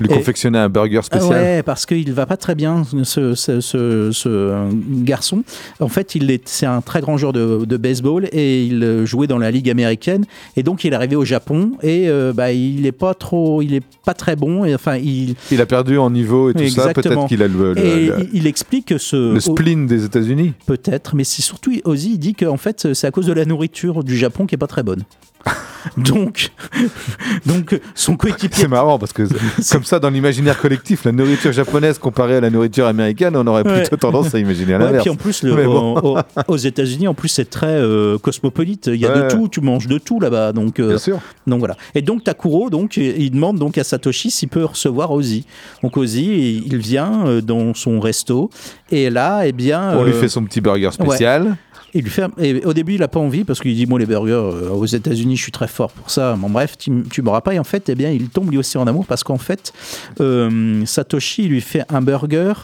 [0.00, 1.30] Lui Et- confectionner un burger Ah spécial.
[1.30, 4.70] ouais, parce qu'il va pas très bien, ce, ce- ce- ce, euh,
[5.02, 5.44] garçon.
[5.80, 9.06] En fait, il est, c'est un très grand joueur de, de baseball et il euh,
[9.06, 10.24] jouait dans la ligue américaine.
[10.56, 13.74] Et donc, il est arrivé au Japon et euh, bah, il est pas trop, il
[13.74, 14.64] est pas très bon.
[14.64, 16.92] Et enfin, il, Il a perdu en niveau et tout ça.
[16.92, 20.04] Peut-être qu'il a le, le- et le- il- il explique que ce le spleen des
[20.04, 20.52] États-Unis.
[20.66, 24.02] Peut-être, mais c'est surtout Ozzy il dit qu'en fait c'est à cause de la nourriture
[24.04, 25.02] du Japon qui est pas très bonne.
[25.96, 26.50] donc,
[27.46, 29.22] donc son coéquipier C'est marrant parce que
[29.72, 33.62] comme ça, dans l'imaginaire collectif, la nourriture japonaise comparée à la nourriture américaine, on aurait
[33.66, 33.80] Ouais.
[33.80, 35.02] plutôt tendance à imaginer Ouais, l'inverse.
[35.02, 35.96] puis en plus, le- bon.
[36.00, 38.88] au- aux États-Unis, en plus, c'est très euh, cosmopolite.
[38.92, 39.24] Il y a Ouais.
[39.24, 40.52] de tout, tu manges de tout là-bas.
[40.52, 41.18] Donc, euh, Bien sûr.
[41.46, 41.76] donc voilà.
[41.94, 45.46] Et donc Takuro, donc, il demande donc à Satoshi s'il peut recevoir Ozzy.
[45.82, 48.50] Donc Ozzy, il vient euh, dans son resto
[48.90, 51.56] et là, eh bien, On lui fait son petit burger spécial.
[51.94, 54.86] Et au début, il a pas envie parce qu'il dit Moi, les burgers euh, aux
[54.86, 56.34] États-Unis, je suis très fort pour ça.
[56.36, 57.54] Bon, bref, tu, tu m'auras pas.
[57.54, 59.72] Et en fait, eh bien, il tombe lui aussi en amour parce qu'en fait,
[60.20, 62.54] euh, Satoshi lui fait un burger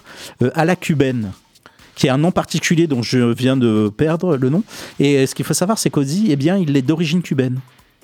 [0.43, 1.33] euh, à la cubaine
[1.95, 4.63] qui est un nom particulier dont je viens de perdre le nom.
[5.01, 7.59] Et ce qu'il faut savoir, c'est qu'Ozzy, eh bien, il est d'origine cubaine.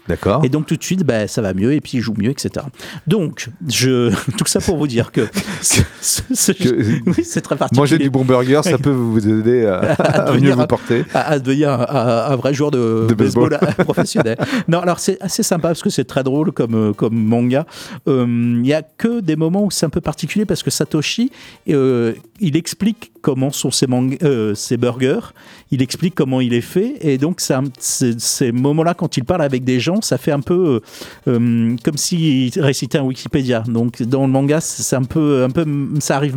[0.09, 0.45] D'accord.
[0.45, 2.67] Et donc tout de suite, bah, ça va mieux et puis il joue mieux, etc.
[3.07, 4.11] Donc, je...
[4.37, 5.23] tout ça pour vous dire que,
[5.63, 7.81] ce- ce- Que- oui, c'est très particulier.
[7.81, 11.05] Manger du bon burger, ça peut vous aider à, à mieux devenir vous un- porter.
[11.15, 13.51] à, à devenir un, vrai joueur de, De baseball.
[13.51, 14.37] baseball, professionnel.
[14.69, 17.67] non, alors c'est assez sympa parce que c'est très drôle comme, euh, comme manga.
[18.07, 21.31] Euh, Il y a que des moments où c'est un peu particulier parce que Satoshi,
[21.71, 23.87] euh, il explique comment sont ses,
[24.23, 25.33] euh, ses burgers,
[25.71, 29.65] il explique comment il est fait et donc c'est- ces moments-là quand il parle avec
[29.65, 30.81] des gens, ça fait un peu
[31.27, 33.61] euh, euh, comme s'il récitait un Wikipédia.
[33.67, 35.65] Donc dans le manga, c'est un peu, un peu,
[36.01, 36.37] ça arrive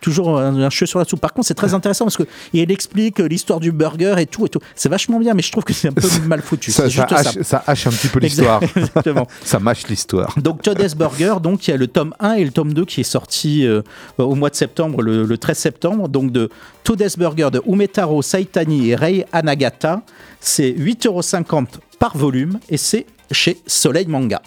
[0.00, 1.20] toujours un, un cheveu sur la soupe.
[1.20, 2.22] Par contre, c'est très intéressant parce que
[2.52, 4.60] il explique l'histoire du burger et tout et tout.
[4.76, 6.70] C'est vachement bien, mais je trouve que c'est un peu mal foutu.
[6.70, 7.42] Ça, ça hache, ça.
[7.42, 8.60] ça hache un petit peu l'histoire.
[8.76, 9.26] Exactement.
[9.44, 10.32] ça mâche l'histoire.
[10.38, 13.00] Donc Todes Burger, donc il y a le tome 1 et le tome 2 qui
[13.00, 13.82] est sorti euh,
[14.18, 16.48] au mois de septembre, le, le 13 septembre, donc de
[16.82, 20.02] Todes Burger de Umetaro Saitani et Rei Anagata.
[20.40, 21.66] C'est 8,50€
[21.98, 24.42] par volume et c'est chez Soleil Manga.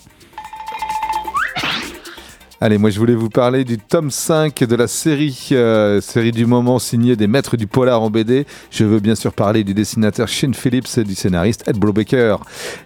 [2.59, 6.47] Allez, moi je voulais vous parler du tome 5 de la série, euh, série du
[6.47, 8.47] moment signée des maîtres du polar en BD.
[8.71, 12.37] Je veux bien sûr parler du dessinateur Shane Phillips et du scénariste Ed Brubaker.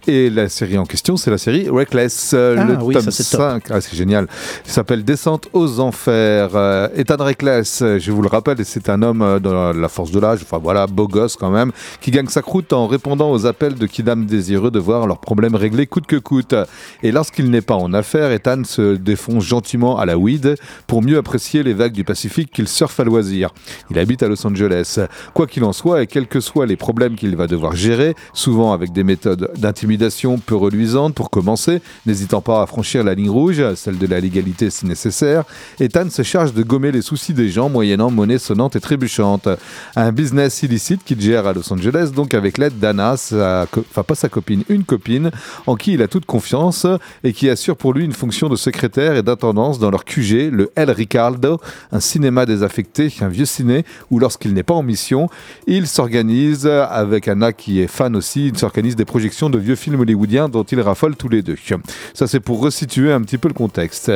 [0.08, 2.32] Et la série en question, c'est la série Reckless.
[2.34, 3.40] euh, Ah le oui, tome ça, c'est top.
[3.40, 4.28] 5, ah, c'est génial,
[4.66, 6.50] s'appelle Descente aux enfers.
[6.54, 10.40] Euh, Ethan Reckless, je vous le rappelle, c'est un homme dans la force de l'âge,
[10.44, 13.88] enfin voilà, beau gosse quand même, qui gagne sa croûte en répondant aux appels de
[13.88, 16.56] kidam désireux de voir leurs problèmes réglés coûte que coûte.
[17.04, 19.61] Et lorsqu'il n'est pas en affaires, Ethan se défonce gentiment
[19.98, 20.56] à la weed
[20.88, 23.54] pour mieux apprécier les vagues du Pacifique qu'il surfe à loisir.
[23.90, 25.00] Il habite à Los Angeles.
[25.34, 28.74] Quoi qu'il en soit, et quels que soient les problèmes qu'il va devoir gérer, souvent
[28.74, 33.64] avec des méthodes d'intimidation peu reluisantes pour commencer, n'hésitant pas à franchir la ligne rouge,
[33.76, 35.44] celle de la légalité si nécessaire,
[35.80, 39.48] Ethan se charge de gommer les soucis des gens moyennant monnaie sonnante et trébuchante.
[39.96, 44.30] Un business illicite qu'il gère à Los Angeles, donc avec l'aide d'Anna, enfin pas sa
[44.30, 45.32] copine, une copine,
[45.68, 46.86] en qui il a toute confiance
[47.24, 50.92] et qui assure pour lui une fonction de secrétaire et dans leur QG, le El
[50.92, 51.60] Ricardo,
[51.92, 55.30] un cinéma désaffecté, un vieux ciné, où lorsqu'il n'est pas en mission,
[55.68, 60.00] il s'organise, avec Anna qui est fan aussi, il s'organise des projections de vieux films
[60.00, 61.56] hollywoodiens dont ils raffolent tous les deux.
[62.14, 64.12] Ça c'est pour resituer un petit peu le contexte.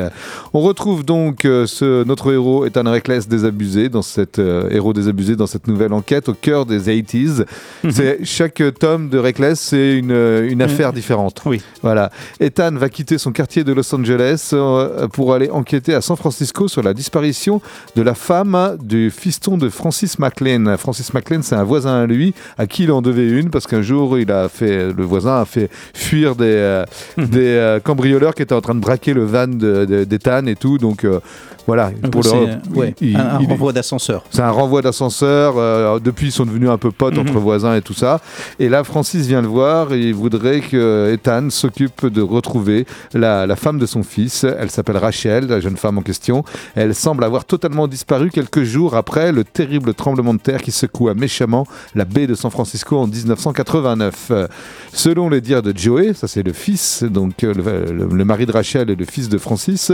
[0.53, 5.35] On retrouve donc euh, ce, notre héros Ethan Reckless désabusé dans cette euh, héros désabusé
[5.35, 7.45] dans cette nouvelle enquête au cœur des 80s.
[7.89, 11.41] C'est chaque tome de Reckless c'est une, euh, une affaire différente.
[11.45, 11.61] Oui.
[11.81, 12.11] Voilà.
[12.39, 16.67] Ethan va quitter son quartier de Los Angeles euh, pour aller enquêter à San Francisco
[16.67, 17.61] sur la disparition
[17.95, 20.75] de la femme du fiston de Francis McLean.
[20.77, 23.81] Francis McLean, c'est un voisin à lui à qui il en devait une parce qu'un
[23.81, 26.85] jour, il a fait, le voisin a fait fuir des, euh,
[27.17, 30.55] des euh, cambrioleurs qui étaient en train de braquer le van de- de- d'Ethan et
[30.55, 30.77] tout.
[30.77, 31.19] Donc euh,
[31.67, 31.91] voilà.
[32.11, 34.23] Pour C'est, le- ouais, il- un, il- renvoi d'ascenseur.
[34.29, 35.99] c'est un renvoi d'ascenseur.
[35.99, 37.21] depuis, ils sont devenus un peu potes Mhm.
[37.21, 38.19] entre voisins et tout ça.
[38.59, 43.47] Et là, Francis vient le voir et il voudrait que Ethan s'occupe de retrouver la,
[43.47, 44.43] la femme de son fils.
[44.59, 46.43] Elle s'appelle Rachel, la jeune femme en question.
[46.75, 51.13] Elle semble avoir totalement disparu quelques jours après le terrible tremblement de terre qui secoua
[51.13, 54.27] méchamment la baie de San Francisco en 1989.
[54.31, 54.47] Euh,
[54.95, 58.89] Selon les dires de Joey, ça c'est le fils, donc euh, le, mari de Rachel
[58.89, 59.91] et le fils de Francis,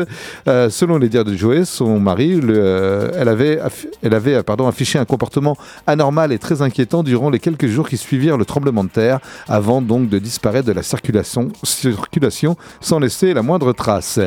[0.47, 3.59] euh, selon les dires de Joey, son mari, euh, elle avait,
[4.03, 5.57] elle avait pardon, affiché un comportement
[5.87, 9.81] anormal et très inquiétant durant les quelques jours qui suivirent le tremblement de terre, avant
[9.81, 14.19] donc de disparaître de la circulation, circulation sans laisser la moindre trace.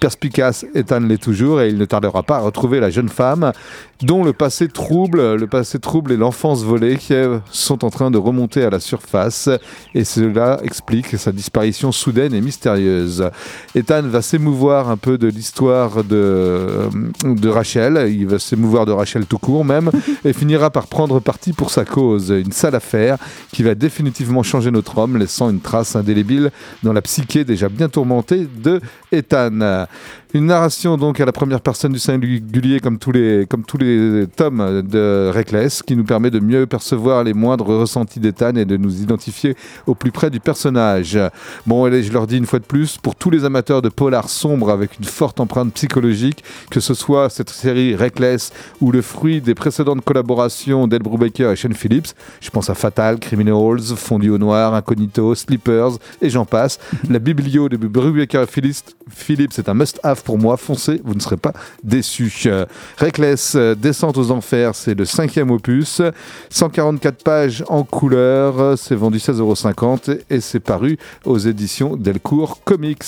[0.00, 0.41] Perspicace,
[0.74, 3.52] Ethan l'est toujours et il ne tardera pas à retrouver la jeune femme
[4.02, 8.10] dont le passé trouble, le passé trouble et l'enfance volée qui euh, sont en train
[8.10, 9.48] de remonter à la surface
[9.94, 13.30] et cela explique sa disparition soudaine et mystérieuse.
[13.74, 16.88] Ethan va s'émouvoir un peu de l'histoire de, euh,
[17.24, 19.90] de Rachel, il va s'émouvoir de Rachel tout court même
[20.24, 23.18] et finira par prendre parti pour sa cause, une sale affaire
[23.52, 26.50] qui va définitivement changer notre homme, laissant une trace indélébile
[26.82, 28.80] dans la psyché déjà bien tourmentée de
[29.12, 29.86] Ethan.
[30.34, 34.26] Une narration donc à la première personne du singulier comme tous les, comme tous les
[34.34, 38.78] tomes de Reckless qui nous permet de mieux percevoir les moindres ressentis d'Ethan et de
[38.78, 39.54] nous identifier
[39.86, 41.18] au plus près du personnage.
[41.66, 44.70] Bon, je leur dis une fois de plus, pour tous les amateurs de polar sombre
[44.70, 49.54] avec une forte empreinte psychologique, que ce soit cette série Reckless ou le fruit des
[49.54, 54.72] précédentes collaborations d'Ed Brubaker et Sean Phillips, je pense à Fatal, Criminals, Fondu au Noir,
[54.72, 56.78] Incognito, Sleepers et j'en passe.
[57.10, 58.46] La biblio de Brubaker et
[59.10, 60.56] Phillips est un must-have pour moi.
[60.56, 62.42] Foncez, vous ne serez pas déçus.
[62.46, 62.64] Euh,
[62.98, 66.00] Reckless, euh, Descente aux Enfers, c'est le cinquième opus.
[66.50, 68.58] 144 pages en couleur.
[68.60, 73.02] euh, C'est vendu 16,50€ et c'est paru aux éditions Delcourt Comics.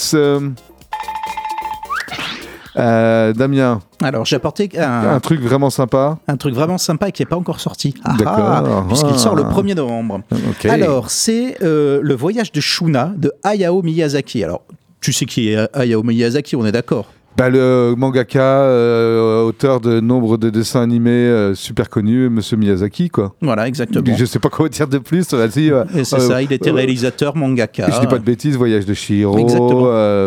[2.77, 6.19] Euh, Damien, Alors, j'ai apporté un, un truc vraiment sympa.
[6.27, 7.95] un truc vraiment sympa et qui n'est pas encore sorti.
[8.03, 8.35] Ah, D'accord.
[8.37, 9.53] ah, Puisqu'il sort le Ah.
[9.53, 10.23] 1er novembre.
[10.33, 10.65] Ok.
[10.67, 14.43] Alors, c'est euh, le voyage de Shuna de Hayao Miyazaki.
[14.43, 14.63] Alors,
[15.05, 20.01] tu sais qui est Hayao Miyazaki, on est d'accord Bah, le mangaka, euh, auteur de
[20.01, 23.35] nombre de dessins animés euh, super connus, Monsieur Miyazaki, quoi.
[23.43, 24.17] Voilà, exactement.
[24.17, 25.31] Je sais pas quoi dire de plus.
[25.35, 25.71] Vas-y.
[25.71, 27.91] euh, Et c'est ça, il était réalisateur, mangaka.
[27.91, 29.35] Je dis pas de bêtises, Voyage de Chihiro,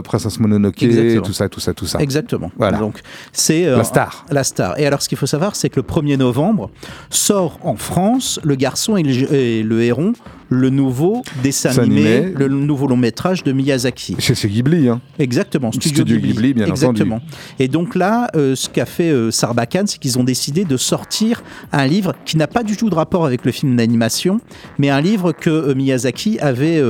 [0.04, 1.22] Princesse Mononoke, Exactement.
[1.24, 1.98] tout ça, tout ça, tout ça.
[2.00, 2.52] Exactement.
[2.56, 2.78] Voilà.
[2.78, 3.00] Donc,
[3.32, 4.26] c'est La star.
[4.30, 4.78] La star.
[4.80, 6.70] Et alors, ce qu'il faut savoir, c'est que le 1er novembre
[7.10, 10.14] sort en France Le garçon et le, et le héron,
[10.50, 12.34] le nouveau dessin animé, animé.
[12.38, 14.16] le nouveau long métrage de Miyazaki.
[14.20, 15.02] Chez, chez Ghibli, hein.
[15.20, 16.34] Exactement, Studio, Studio Ghibli.
[16.34, 17.22] Ghibli, bien Exactement.
[17.60, 21.44] Et donc là, euh, ce qu'a fait euh, Sarbacane, c'est qu'ils ont décidé de sortir
[21.72, 24.40] un livre qui n'a pas du tout de rapport avec le film d'animation,
[24.78, 26.82] mais un livre que euh, Miyazaki avait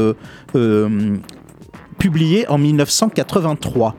[0.55, 1.17] euh,
[1.97, 3.95] publié en 1983.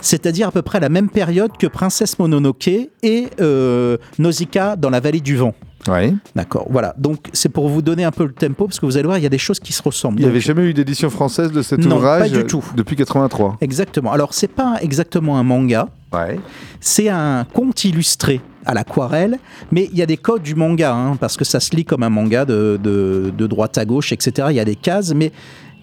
[0.00, 5.00] C'est-à-dire à peu près la même période que Princesse Mononoke et euh, Nausicaa dans la
[5.00, 5.54] vallée du vent.
[5.86, 6.12] Ouais.
[6.34, 6.94] D'accord, voilà.
[6.98, 9.22] Donc c'est pour vous donner un peu le tempo, parce que vous allez voir, il
[9.22, 10.18] y a des choses qui se ressemblent.
[10.20, 12.64] Il n'y avait jamais eu d'édition française de cet Non, ouvrage pas du tout.
[12.76, 13.58] depuis 83.
[13.60, 14.12] Exactement.
[14.12, 16.40] Alors c'est pas exactement un manga, Ouais.
[16.80, 19.38] C'est un conte illustré à l'aquarelle,
[19.70, 22.02] mais il y a des codes du manga, hein, parce que ça se lit comme
[22.02, 24.48] un manga de, de- de droite à gauche, etc.
[24.50, 25.32] Il y a des cases, mais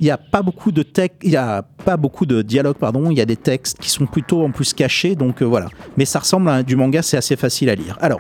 [0.01, 3.11] il n'y a pas beaucoup de texte, il y a pas beaucoup de dialogue, pardon.
[3.11, 5.67] Il y a des textes qui sont plutôt en plus cachés, donc euh, voilà.
[5.95, 7.97] Mais ça ressemble à du manga, c'est assez facile à lire.
[8.01, 8.19] Alors.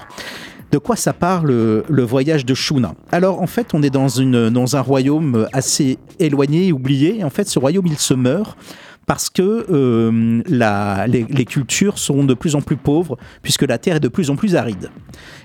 [0.71, 1.47] De quoi ça parle
[1.87, 2.95] le, voyage de Shuna?
[3.11, 7.23] Alors en fait on est dans, un royaume assez éloigné, oublié.
[7.23, 8.57] En fait ce royaume il se meurt
[9.05, 13.77] parce que euh, la- les, les cultures sont de plus en plus pauvres, puisque la
[13.77, 14.89] terre est de plus en plus aride.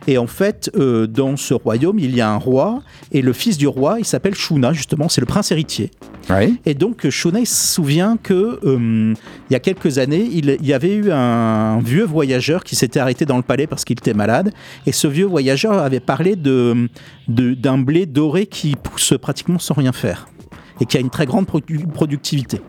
[0.06, 2.82] Et en fait, euh, dans ce royaume, il y a un roi,
[3.12, 5.90] et le fils du roi, il s'appelle Shuna, justement, c'est le prince héritier.
[6.64, 9.14] Et donc, Shuna, il se souvient que euh,
[9.50, 13.00] il y a quelques années, il, il y avait eu un vieux voyageur qui s'était
[13.00, 14.52] arrêté dans le palais parce qu'il était malade.
[14.86, 16.88] Et ce vieux voyageur avait parlé de,
[17.28, 20.28] de- d'un blé doré qui pousse pratiquement sans rien faire
[20.80, 22.60] et qui a une très grande produ- productivité.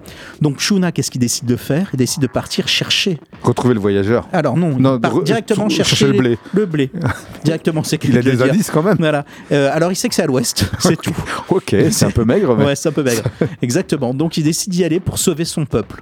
[0.42, 1.90] Donc Shuna, qu'est-ce qu'il décide de faire?
[1.94, 3.20] Il décide de partir chercher.
[3.44, 4.28] Retrouver le voyageur.
[4.34, 6.38] Alors non, Non, il part re- directement ch- chercher, chercher le blé.
[6.54, 6.92] Le blé.
[7.44, 8.98] directement, c'est Il a des indices quand même.
[9.00, 9.26] Voilà.
[9.52, 11.16] Euh, alors il sait que c'est à l'ouest, c'est tout.
[11.50, 13.24] Ok, c'est un peu maigre, mais Ouais, c'est un peu maigre.
[13.62, 14.14] Exactement.
[14.14, 16.02] Donc il décide d'y aller pour sauver son peuple.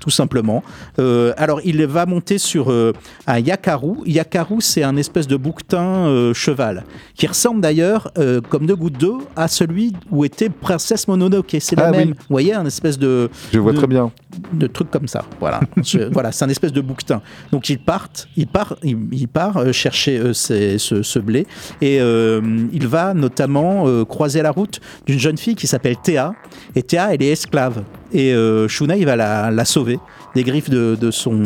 [0.00, 0.62] Tout simplement.
[0.98, 2.92] Euh, alors, il va monter sur euh,
[3.26, 3.96] un yakaru.
[4.06, 6.84] Yakaru, c'est un espèce de bouquetin euh, cheval
[7.14, 8.10] qui ressemble d'ailleurs,
[8.48, 11.54] comme deux gouttes d'eau, à celui où était Princesse Mononoke.
[11.60, 11.98] C'est la Ah oui.
[11.98, 12.08] même.
[12.10, 13.28] Vous voyez, un espèce de.
[13.52, 14.10] je vois de- très bien.
[14.54, 15.24] de trucs comme ça.
[15.38, 17.20] Voilà, Je- voilà, c'est un espèce de bouquetin.
[17.52, 21.46] Donc ils partent, il part, il, il part chercher ce, ce blé
[21.82, 26.32] et il va notamment croiser la route d'une jeune fille qui s'appelle Théa.
[26.74, 27.82] Et Théa, elle est esclave.
[28.12, 29.98] Et euh, Shuna, il va la, la sauver
[30.34, 31.38] des griffes de, de son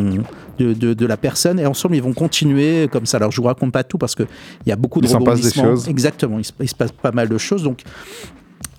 [0.59, 3.17] de, de- de la personne et ensemble ils vont continuer comme ça.
[3.17, 4.23] Alors je vous raconte pas tout parce que
[4.65, 5.89] il y a beaucoup de Il passe des choses.
[5.89, 7.63] Exactement, il se, il se passe pas mal de choses.
[7.65, 7.83] Donc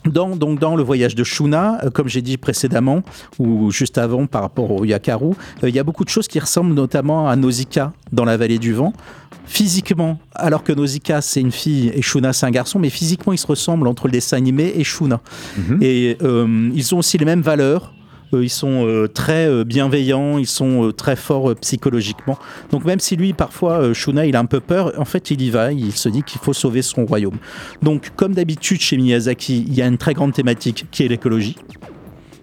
[0.06, 3.02] dans, donc dans le voyage de Shuna, euh, comme j'ai dit précédemment,
[3.40, 5.32] ou juste avant par rapport au Yakaru,
[5.64, 8.60] euh, il y a beaucoup de choses qui ressemblent notamment à Nausicaa dans la vallée
[8.60, 8.94] du vent.
[9.48, 13.38] Physiquement, alors que Nausicaa c'est une fille et Shuna c'est un garçon, mais physiquement ils
[13.38, 15.22] se ressemblent entre le dessin animé et Shuna.
[15.82, 17.94] Et euh, ils ont aussi les mêmes valeurs.
[18.34, 22.40] Euh, Ils sont euh, très bienveillants, ils sont très forts psychologiquement.
[22.72, 25.52] Donc même si lui, parfois, Shuna, il a un peu peur, en fait, il y
[25.52, 27.38] va, il se dit qu'il faut sauver son royaume.
[27.84, 31.56] Donc comme d'habitude chez Miyazaki, il y a une très grande thématique qui est l'écologie.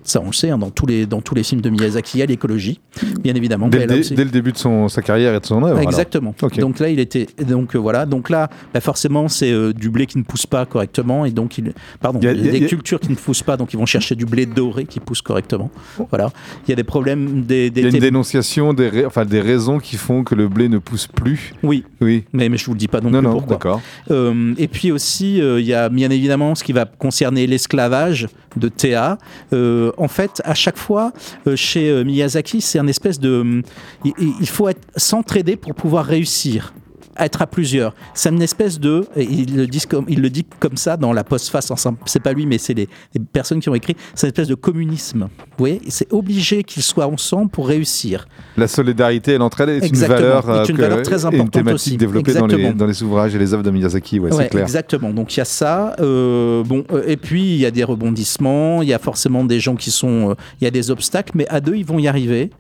[0.04, 2.20] Ça, on le sait, hein, dans, tous les, dans tous les films de Miyazaki, il
[2.20, 2.80] y a l'écologie,
[3.20, 3.68] bien évidemment.
[3.68, 5.78] Dès, le dès début de son, sa carrière et de son œuvre.
[5.80, 6.34] Exactement.
[6.58, 7.26] Donc là, il était.
[7.46, 8.04] Donc euh, voilà.
[8.06, 11.58] Donc là, bah, forcément, c'est euh, du blé qui ne pousse pas correctement, et donc
[11.58, 11.72] il.
[12.00, 12.18] Pardon.
[12.20, 13.86] Il y a- des il y a- cultures qui ne poussent pas, donc ils vont
[13.86, 15.70] chercher du blé doré qui pousse correctement.
[16.10, 16.30] Voilà.
[16.66, 17.70] Il y a des problèmes des.
[17.70, 20.48] des Il y a une dénonciation des, ra- enfin, des raisons qui font que le
[20.48, 21.52] blé ne pousse plus.
[21.62, 21.84] Oui.
[22.00, 22.24] Oui.
[22.32, 23.80] Mais, mais je vous le dis pas non, Non, plus non, pourquoi.
[24.10, 28.68] Euh, et puis aussi, il y a bien évidemment ce qui va concerner l'esclavage de
[28.68, 29.18] Théa.
[29.52, 31.12] Euh, en fait, à chaque fois,
[31.46, 33.62] euh, chez euh, Miyazaki, c'est un espèce de...
[34.04, 36.72] Il, il faut être s'entraider pour pouvoir réussir
[37.18, 37.94] être à plusieurs.
[38.14, 41.12] C'est une espèce de, et il le dit comme, il le dit comme ça dans
[41.12, 41.72] la postface,
[42.06, 44.54] c'est pas lui, mais c'est les, les personnes qui ont écrit, c'est une espèce de
[44.54, 45.28] communisme.
[45.38, 48.26] Vous voyez, c'est obligé qu'ils soient ensemble pour réussir.
[48.56, 50.18] La solidarité et l'entraide est Exactement.
[50.18, 51.96] une valeur, Est une que- valeur très et une importante thématique aussi.
[51.96, 52.76] développée dans les, Exactement.
[52.78, 54.62] dans les ouvrages et les œuvres de Miyazaki, ouais, Ouais, c'est clair.
[54.62, 55.10] Exactement.
[55.10, 55.94] Donc il y a ça.
[56.00, 58.82] euh, bon, euh, et puis il y a des rebondissements.
[58.82, 60.30] Il y a forcément des gens qui sont.
[60.30, 62.50] euh, Il y a des obstacles, mais à deux ils vont y arriver.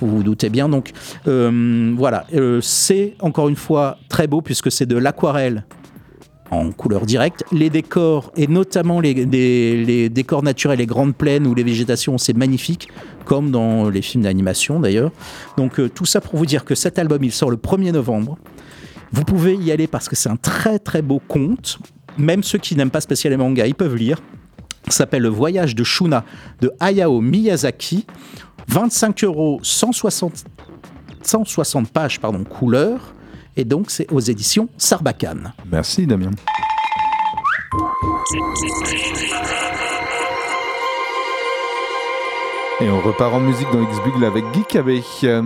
[0.00, 0.68] Vous vous doutez bien.
[0.68, 0.92] Donc
[1.28, 2.24] euh, voilà.
[2.34, 5.64] Euh, c'est encore une fois très beau puisque c'est de l'aquarelle
[6.50, 7.42] en couleur directe.
[7.52, 12.16] Les décors, et notamment les, les- les décors naturels, les grandes plaines ou les végétations,
[12.18, 12.88] c'est magnifique,
[13.24, 15.10] comme dans les films d'animation d'ailleurs.
[15.56, 18.38] Donc euh, tout ça pour vous dire que cet album, il sort le 1er novembre.
[19.12, 21.78] Vous pouvez y aller parce que c'est un très très beau conte.
[22.18, 24.18] Même ceux qui n'aiment pas spécialement manga, ils peuvent lire.
[24.88, 26.24] S'appelle Le voyage de Shuna
[26.60, 28.06] de Hayao Miyazaki.
[28.68, 30.44] 25 euros, 160,
[31.22, 33.14] 160 pages, pardon, couleur.
[33.56, 35.52] Et donc, c'est aux éditions Sarbacane.
[35.70, 36.30] Merci Damien.
[42.80, 45.02] Et on repart en musique dans X-Bugle avec Cabé.
[45.22, 45.42] Euh,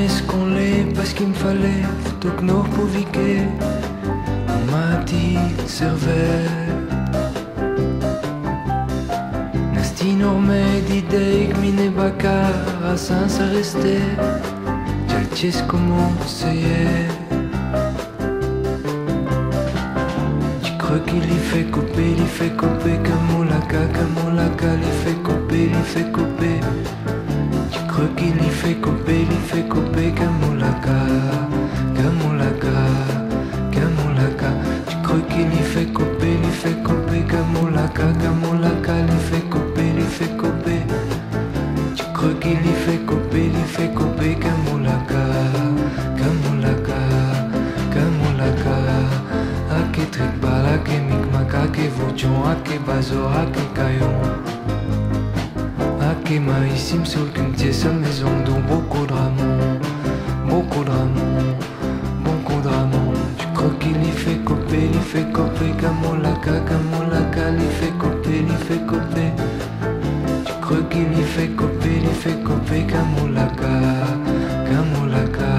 [0.00, 1.84] Dimé ce qu'on l'est parce qu'il me fallait
[2.20, 3.42] Tok nog povike
[4.70, 5.36] Mati
[5.66, 6.48] cervel
[9.74, 12.54] Nasti norme d'idei mine bakar
[12.90, 14.00] a sans rester
[15.08, 17.06] Jalches comment c'est
[20.62, 25.84] Tu crois qu'il y fait couper, il fait couper Kamulaka, kamulaka, il fait couper, il
[25.84, 26.60] fait couper
[28.00, 30.90] tu crois qu'il y fait couper, il fait couper Kamulaka,
[38.22, 40.80] Kamulaka, il fait Kamulaka, il fait couper.
[41.94, 45.22] Tu crois qu'il y fait couper, il fait couper Kamulaka,
[46.16, 47.00] Kamulaka,
[47.92, 48.76] Kamulaka.
[49.76, 54.49] Ake trikbala, ake mikmaka, ake vujon, ake bazo, ake kayon.
[56.30, 59.80] Ake quemadísimo sol que empieza maison dont beaucoup de ramon,
[60.48, 61.56] beaucoup de ramon,
[62.22, 63.12] beaucoup de ramon.
[63.36, 68.56] Tu crois qu'il y fait coper, il fait coper, camolaca, camolaca, il fait coper, il
[68.64, 69.32] fait coper.
[70.46, 73.74] Tu crois qu'il y fait coper, il fait coper, camolaca,
[74.70, 75.54] camolaca.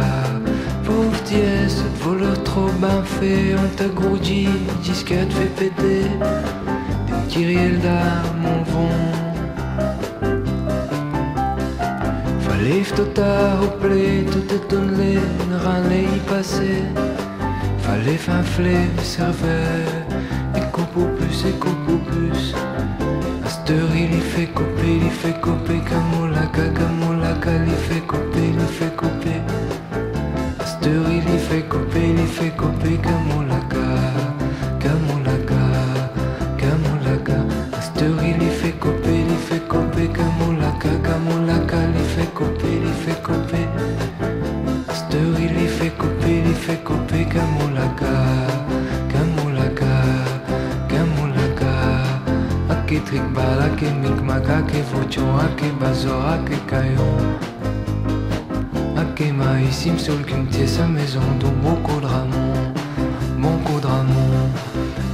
[0.86, 4.48] Pauvre dièse, voleur trop bien fait, on t'a groudi,
[4.82, 6.08] disquette fait péter.
[7.08, 9.21] Des kyriels d'âme en vent.
[12.62, 15.18] Fallait tout à replay, tout étonné,
[15.50, 16.84] ne râler y passer.
[17.80, 19.88] Fallait finfler, serveur,
[20.56, 22.54] et copopus, et copopus.
[23.44, 28.96] Aster, il y fait couper, il fait couper, camolaca, camolaca, il fait couper, il fait
[28.96, 29.42] couper.
[30.60, 33.71] Aster, il fait couper, il fait couper, camolaca,
[54.58, 57.18] ake vocho, ake bazo, ake caillon.
[58.98, 62.54] Ake maïsim sol qu'une pièce à maison, dont beaucoup de ramon,
[63.38, 64.50] beaucoup de ramon,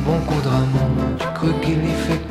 [0.06, 0.90] beaucoup de ramon.
[1.20, 2.27] Tu crois qu'il y fait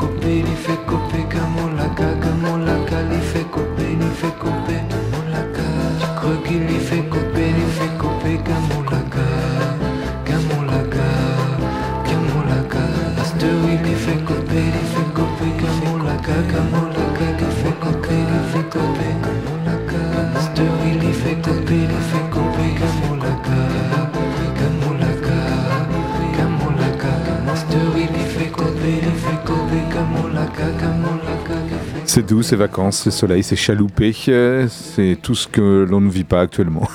[32.16, 36.08] C'est doux, c'est vacances, c'est soleil, c'est chaloupé, euh, c'est tout ce que l'on ne
[36.08, 36.88] vit pas actuellement.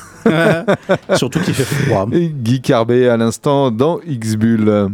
[1.16, 2.08] Surtout qu'il fait froid.
[2.12, 4.90] Et Guy Carbet à l'instant dans X-Bull.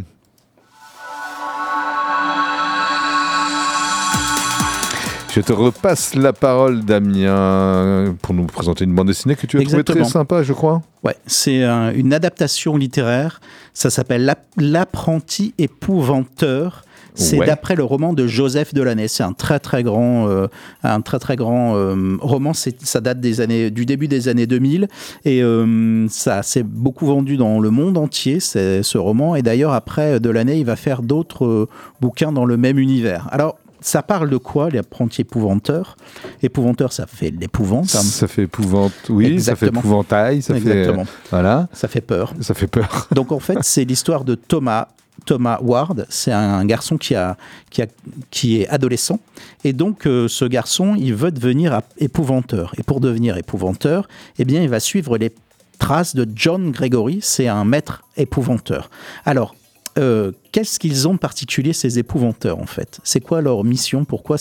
[5.34, 9.62] Je te repasse la parole, Damien, pour nous présenter une bande dessinée que tu as
[9.62, 10.82] trouvée très sympa, je crois.
[11.04, 13.40] Ouais, c'est un- une adaptation littéraire.
[13.72, 16.82] Ça s'appelle L'App- L'apprenti épouvanteur.
[17.18, 17.46] C'est Ouais.
[17.46, 19.08] d'après le roman de Joseph Delaney.
[19.08, 20.46] C'est un très très grand, euh,
[20.84, 22.52] un très très grand euh, roman.
[22.54, 24.88] Ça date des années, du début des années 2000
[25.24, 28.40] et euh, ça s'est beaucoup vendu dans le monde entier.
[28.40, 29.34] C'est ce roman.
[29.36, 31.68] Et d'ailleurs après Delaney, il va faire d'autres
[32.00, 33.28] bouquins dans le même univers.
[33.32, 35.96] Alors ça parle de quoi, l'apprenti épouvanteur
[36.42, 37.84] Épouvanteur, ça fait l'épouvante.
[37.94, 38.00] hein.
[38.02, 39.80] Ça fait épouvante, oui, ça fait Exactement.
[39.80, 41.04] épouvantail, ça Exactement.
[41.04, 41.10] fait.
[41.30, 42.34] Voilà, Ça fait peur.
[42.40, 43.06] ça fait peur.
[43.12, 44.88] Donc en fait, c'est l'histoire de Thomas.
[45.26, 47.36] Thomas Ward, c'est un garçon qui, a,
[47.70, 47.86] qui, a,
[48.30, 49.20] qui est adolescent.
[49.64, 52.74] Et donc, euh, ce garçon, il veut devenir épouvanteur.
[52.78, 54.08] Et pour devenir épouvanteur,
[54.38, 55.32] eh bien, il va suivre les
[55.78, 57.20] traces de John Gregory.
[57.22, 58.90] C'est un maître épouvanteur.
[59.24, 59.54] Alors,
[59.98, 63.00] euh, qu'est-ce qu'ils ont de particulier, ces épouvanteurs, en fait?
[63.02, 64.04] C'est quoi leur mission?
[64.04, 64.36] Pourquoi,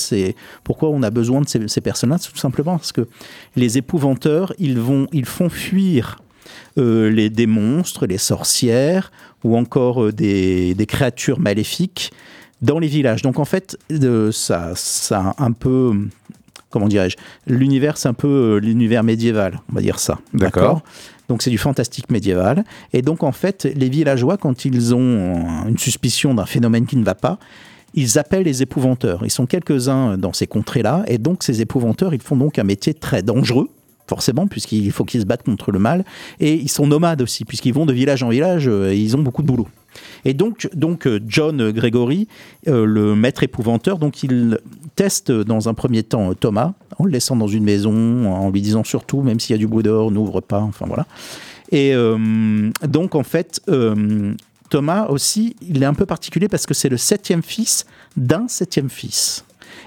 [0.63, 3.07] pourquoi on a besoin de ces, ces personnes-là tout simplement parce que
[3.55, 6.19] les épouvanteurs, ils, vont, ils font fuir
[6.77, 9.11] euh, les, des monstres, les sorcières
[9.43, 12.11] ou encore euh, des, des créatures maléfiques
[12.61, 13.21] dans les villages.
[13.21, 13.77] Donc en fait,
[14.31, 15.93] ça, ça a un peu,
[16.69, 20.19] comment dirais-je, l'univers, c'est un peu euh, l'univers médiéval, on va dire ça.
[20.33, 20.81] D'accord.
[21.29, 22.63] Donc c'est du fantastique médiéval.
[22.93, 27.03] Et donc en fait, les villageois, quand ils ont une suspicion d'un phénomène qui ne
[27.03, 27.37] va pas,
[27.93, 29.21] ils appellent les épouvanteurs.
[29.23, 32.93] Ils sont quelques-uns dans ces contrées-là, et donc ces épouvanteurs, ils font donc un métier
[32.93, 33.69] très dangereux,
[34.07, 36.05] forcément, puisqu'il faut qu'ils se battent contre le mal,
[36.39, 39.21] et ils sont nomades aussi, puisqu'ils vont de village en village, euh, et ils ont
[39.21, 39.67] beaucoup de boulot.
[40.25, 42.27] Et donc, donc euh, John Gregory,
[42.67, 44.59] euh, le maître épouvanteur, donc il
[44.95, 48.83] teste dans un premier temps Thomas, en le laissant dans une maison, en lui disant
[48.83, 51.05] surtout, même s'il y a du bruit dehors, n'ouvre pas, enfin voilà.
[51.71, 51.93] Et
[52.87, 53.61] donc, en fait,
[54.69, 57.85] Thomas aussi, il est un peu particulier parce que c'est le septième fils
[58.15, 59.45] d'un septième fils.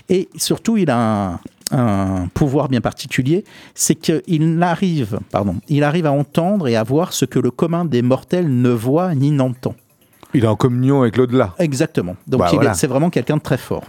[0.08, 1.40] Et surtout, il a un,
[1.70, 3.44] un pouvoir bien particulier,
[3.74, 7.84] c'est qu'il arrive, pardon, il arrive à entendre et à voir ce que le commun
[7.84, 9.74] des mortels ne voit ni n'entend.
[10.34, 11.54] Il est en communion avec l'au-delà.
[11.58, 12.16] Exactement.
[12.26, 12.74] Donc, Bah, voilà.
[12.74, 13.84] c'est vraiment quelqu'un de très fort.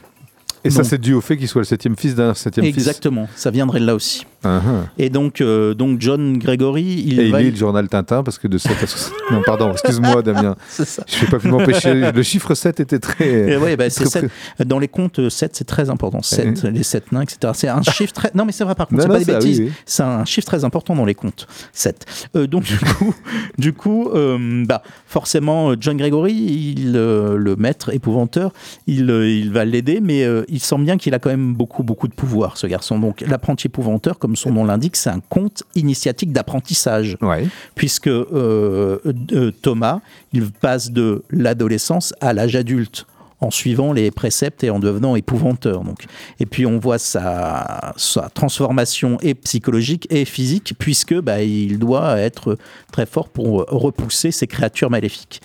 [0.64, 2.78] Et ça, c'est dû au fait qu'il soit le septième fils d'un septième fils.
[2.78, 3.28] Exactement.
[3.36, 4.26] Ça viendrait de là aussi.
[4.44, 4.60] Uh-huh.
[4.98, 7.42] Et donc, euh, donc John Gregory, il Et il va.
[7.42, 9.14] lit le journal Tintin parce que de 7 à 60...
[9.32, 10.56] Non, pardon, excuse-moi Damien.
[10.70, 11.04] Ça.
[11.08, 11.94] Je ne vais pas pu m'empêcher.
[12.12, 13.58] Le chiffre 7 était très...
[13.58, 14.30] Ouais, bah, très-.
[14.66, 16.22] Dans les contes, 7, c'est très important.
[16.22, 17.54] 7, les 7 nains, etc.
[17.56, 18.32] C'est un chiffre très.
[18.34, 19.60] Non, mais c'est vrai, par contre, c'est pas des oui, bêtises.
[19.60, 19.72] oui.
[19.86, 21.48] C'est un chiffre très important dans les contes.
[21.74, 22.06] 7.
[22.36, 23.16] Euh, donc, du coup,
[23.58, 28.52] du coup euh, bah, forcément, John Gregory, il, euh, le maître épouvanteur,
[28.88, 31.84] il, euh, il va l'aider, mais euh, il sent bien qu'il a quand même beaucoup,
[31.84, 33.00] beaucoup de pouvoir, ce garçon.
[33.00, 37.18] Donc, l'apprenti épouvanteur, comme son nom l'indique, c'est un conte initiatique d'apprentissage.
[37.22, 37.48] Ouais.
[37.76, 39.00] Puisque euh,
[39.34, 40.02] euh, Thomas,
[40.34, 43.06] il passe de l'adolescence à l'âge adulte
[43.42, 45.84] en suivant les préceptes et en devenant épouvanteur.
[45.84, 46.06] Donc.
[46.40, 52.20] Et puis on voit sa, sa transformation et psychologique et physique, puisque bah, il doit
[52.20, 52.58] être
[52.92, 55.42] très fort pour repousser ces créatures maléfiques.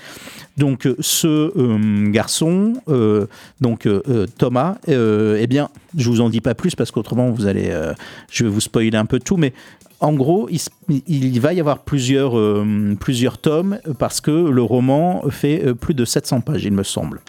[0.57, 3.26] Donc euh, ce euh, garçon, euh,
[3.61, 3.88] donc
[4.38, 7.72] Thomas, eh bien, je vous en dis pas plus parce qu'autrement vous allez,
[8.30, 9.52] je vais vous spoiler un peu tout, mais
[10.00, 10.48] en gros,
[11.09, 12.34] il, va y avoir plusieurs,
[13.00, 17.20] plusieurs tomes parce que le roman fait plus de 700 pages, il me semble.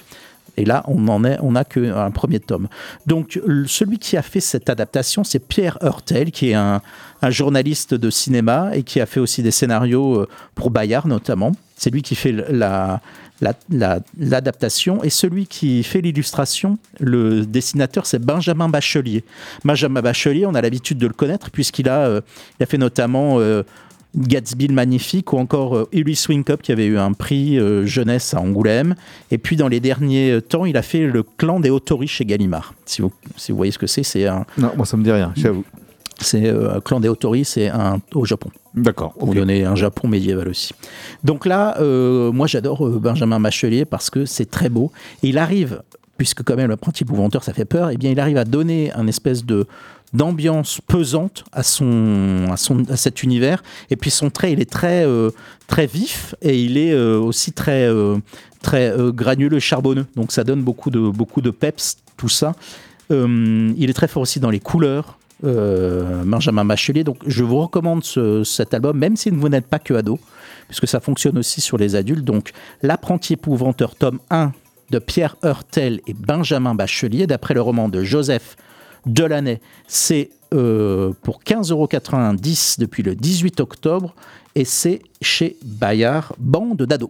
[0.58, 2.68] Et là, on n'en est, on n'a qu'un premier tome.
[3.06, 6.82] Donc, celui qui a fait cette adaptation, c'est Pierre Heurtel, qui est un,
[7.22, 11.52] un journaliste de cinéma et qui a fait aussi des scénarios euh, pour Bayard notamment.
[11.76, 13.02] C'est lui qui fait la,
[13.42, 15.04] la- la- l'adaptation.
[15.04, 19.24] et celui qui fait l'illustration, le dessinateur, c'est Benjamin Bachelier.
[19.64, 22.22] Benjamin Bachelier, on a l'habitude de le connaître puisqu'il a, euh,
[22.60, 23.64] il a fait notamment euh,
[24.16, 28.96] Gatsby le Magnifique ou encore euh, Cup qui avait eu un prix jeunesse à Angoulême.
[29.32, 32.74] Et puis dans les derniers temps, il a fait le clan des Autori chez Gallimard.
[32.86, 35.12] Si vous, si vous voyez ce que c'est, c'est un, Non, moi ça me dit
[35.12, 35.64] rien, j'avoue.
[36.20, 38.50] C'est euh, un clan des Autori, c'est un au Japon.
[38.74, 39.14] D'accord.
[39.20, 40.74] On donnait un Japon médiéval aussi.
[41.24, 44.92] Donc là, euh, moi j'adore euh, Benjamin Machelier parce que c'est très beau.
[45.24, 45.82] Et il arrive,
[46.18, 49.08] puisque quand même l'apprenti épouvanteur ça fait peur, et bien il arrive à donner un
[49.08, 49.68] espèce de
[50.14, 54.70] d'ambiance pesante à son, à son à cet univers et puis son trait il est
[54.70, 55.32] très euh,
[55.68, 57.90] très vif et il est aussi très
[58.62, 62.54] très granuleux charbonneux donc ça donne beaucoup de beaucoup de peps tout ça
[63.12, 67.04] Euh, il est très fort aussi dans les couleurs euh, Benjamin Bachelier.
[67.04, 70.20] Donc, je vous recommande ce- cet album, même si vous n'êtes pas que ado,
[70.68, 72.24] puisque ça fonctionne aussi sur les adultes.
[72.26, 74.52] Donc, L'apprenti épouvanteur, tome 1
[74.90, 78.56] de Pierre Heurtel et Benjamin Bachelier, d'après le roman de Joseph
[79.06, 79.60] Delaney.
[79.88, 84.14] C'est euh, pour 15,90€ depuis le 18 octobre
[84.56, 87.10] et c'est chez Bayard, bande d'ados.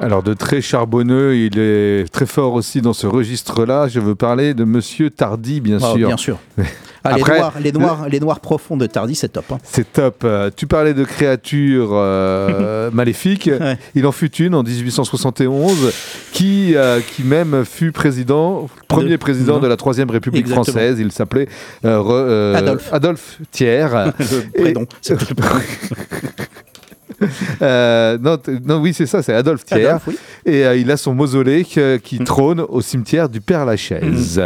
[0.00, 3.86] Alors de très charbonneux, il est très fort aussi dans ce registre-là.
[3.86, 6.06] Je veux parler de Monsieur Tardy, bien Ah, sûr.
[6.08, 6.38] bien sûr.
[7.02, 9.46] Ah, les, noirs, les, noirs, les noirs profonds de Tardy, c'est top.
[9.52, 9.58] hein.
[9.62, 10.16] C'est top.
[10.22, 13.48] Euh, tu parlais de créatures euh, maléfiques.
[13.94, 15.92] Il en fut une en 1871
[16.34, 20.64] qui, euh, qui même fut président, premier De- président de la Troisième République Exactement.
[20.64, 20.98] française.
[21.00, 21.48] Il s'appelait
[21.86, 22.92] euh, Adolphe.
[22.92, 23.86] Adolphe Thiers.
[24.18, 24.84] Le prénom,
[27.62, 29.86] Euh, non, non, oui, c'est ça, c'est Adolphe Thiers.
[29.86, 30.18] Adolphe, oui.
[30.46, 34.40] Et euh, il a son mausolée que- qui trône au cimetière du Père-Lachaise.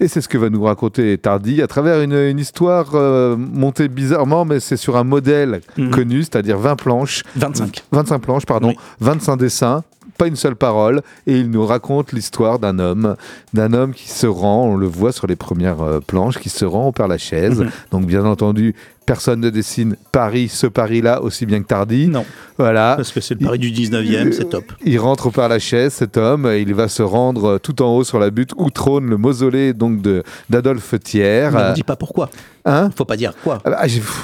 [0.00, 3.88] Et c'est ce que va nous raconter Tardy à travers une, une histoire euh, montée
[3.88, 5.90] bizarrement, mais c'est sur un modèle Mhm.
[5.90, 7.22] connu, c'est-à-dire 20 planches.
[7.36, 7.82] 25.
[7.92, 8.72] 25 planches, pardon.
[9.00, 9.82] 25 dessins,
[10.16, 11.02] pas une seule parole.
[11.26, 13.16] Et il nous raconte l'histoire d'un homme,
[13.54, 16.64] d'un homme qui se rend, on le voit sur les premières euh, planches, qui se
[16.64, 17.58] rend au Père-Lachaise.
[17.60, 17.70] Mhm.
[17.90, 18.74] Donc, bien entendu,
[19.08, 22.08] personne ne dessine Paris, ce Paris-là, aussi bien que Tardy.
[22.08, 22.26] Non.
[22.58, 22.94] Voilà.
[22.96, 24.64] Parce que c'est le Paris du 19e, c'est top.
[24.84, 28.04] Il rentre au Père Lachaise, cet homme, il va se rendre euh, tout en haut
[28.04, 30.02] sur la butte où trône le mausolée donc
[30.50, 31.48] d'Adolphe Thiers.
[31.52, 32.28] Mais on ne dit pas pourquoi.
[32.68, 33.60] Hein Faut pas dire quoi.
[33.64, 33.78] Ah bah,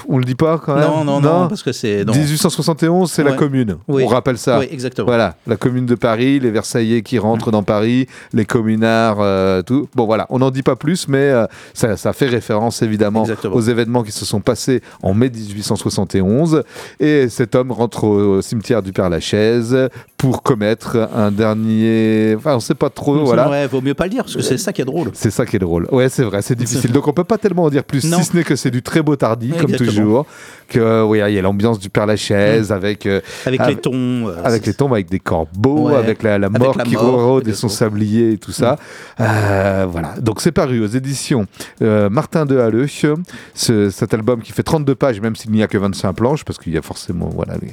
[0.09, 0.85] on le dit pas quand même.
[0.85, 2.05] Non, non, non, parce que c'est.
[2.05, 2.13] non.
[2.13, 3.79] 1871, c'est la commune.
[3.89, 4.03] Oui.
[4.05, 4.59] On rappelle ça.
[4.59, 5.07] Oui, exactement.
[5.07, 9.89] Voilà, la commune de Paris, les Versaillais qui rentrent dans Paris, les communards, euh, tout.
[9.95, 13.55] Bon, voilà, on n'en dit pas plus, mais euh, ça, ça fait référence évidemment Exactement.
[13.55, 16.63] aux événements qui se sont passés en mai 1871.
[17.01, 19.77] Et cet homme rentre au, cimetière du Père Lachaise
[20.17, 22.35] pour commettre un dernier.
[22.37, 23.25] Enfin, on sait pas trop.
[23.25, 23.49] Voilà.
[23.51, 25.11] Ouais, vaut mieux pas le dire, parce que c'est ça qui est drôle.
[25.15, 25.87] C'est ça qui est drôle.
[25.93, 26.93] Ouais, c'est vrai, c'est difficile.
[26.93, 28.19] Donc on peut pas tellement en dire plus, Non.
[28.19, 29.91] si ce n'est que c'est du très beau tardi, comme Exactement.
[29.91, 30.27] toujours.
[30.69, 34.29] Que oui, il y a l'ambiance du Père Lachaise avec euh, Avec les tons.
[34.29, 37.47] euh, avec les tombes, avec des corbeaux, avec la, la Avec mort la qui rôde
[37.49, 38.79] et son sablier et tout ça.
[39.21, 40.15] Euh, voilà.
[40.21, 41.47] Donc c'est paru aux éditions
[41.83, 42.87] euh, Martin de Halleux.
[43.55, 46.59] Ce- cet album qui fait 32 pages, même s'il n'y a que 25 planches, parce
[46.59, 47.69] qu'il y a forcément voilà les,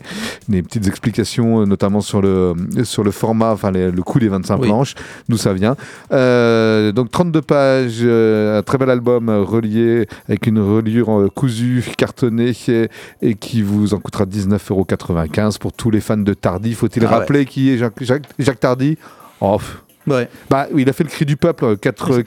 [0.50, 4.28] les petites explications, euh, notamment sur le sur le format, enfin les- le coût des
[4.30, 4.68] 25 Oui.
[4.68, 4.96] planches,
[5.30, 5.76] d'où ça vient.
[6.12, 11.84] Euh, donc 32 pages, euh, un très bel album euh, relié avec une reliure cousue,
[11.98, 12.90] cartonnée et,
[13.22, 16.74] et qui vous en coûtera 19,95€ pour tous les fans de Tardy.
[16.74, 17.16] Faut-il Ah ouais.
[17.20, 18.98] rappeler qui est Jacques, Jacques, Jacques Tardy
[19.42, 19.60] Oh,
[20.08, 20.28] Ouais.
[20.50, 22.24] Bah, il a fait le cri du peuple, 4,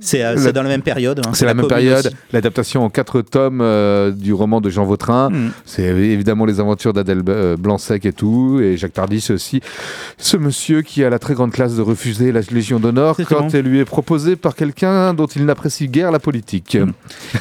[0.00, 1.20] C'est euh, La- c'est dans la même période.
[1.26, 1.30] hein.
[1.32, 5.30] C'est la, même période, l'adaptation en quatre tomes euh, du roman de Jean Vautrin.
[5.30, 5.50] Mm.
[5.64, 9.60] C'est évidemment les aventures d'Adèle euh, Blanc-Sec et tout, et Jacques Tardy, c'est aussi
[10.18, 13.64] ce monsieur qui a la très grande classe de refuser la Légion d'honneur quand elle
[13.64, 16.76] lui est proposée par quelqu'un dont il n'apprécie guère la politique.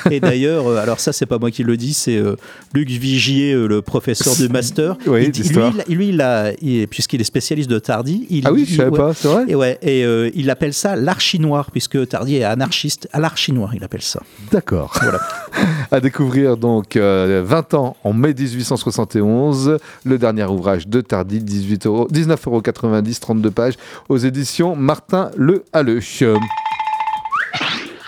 [0.10, 2.36] Et d'ailleurs, euh, alors ça, c'est pas moi qui le dis, c'est euh,
[2.74, 4.96] Luc Vigier, euh, le professeur de master.
[5.08, 5.60] Oui, Il- lui,
[5.90, 8.90] il- lui, il a- il- puisqu'il est spécialiste de Tardy, il, Ah oui, je savais
[8.90, 8.98] ouais.
[8.98, 13.08] pas, c'est vrai Et ouais, et euh, il appelle ça l'archi-noir, puisque Tardy est anarchiste,
[13.14, 14.22] à l'archi-noir, il appelle ça.
[14.52, 14.98] D'accord.
[15.02, 15.20] Voilà.
[15.92, 21.86] à découvrir donc euh, 20 ans en mai 1871, le dernier ouvrage de Tardy, 18
[21.86, 22.62] euros, 19,90 euros,
[23.20, 23.74] 32 pages,
[24.10, 26.02] aux éditions Martin Le Halleux.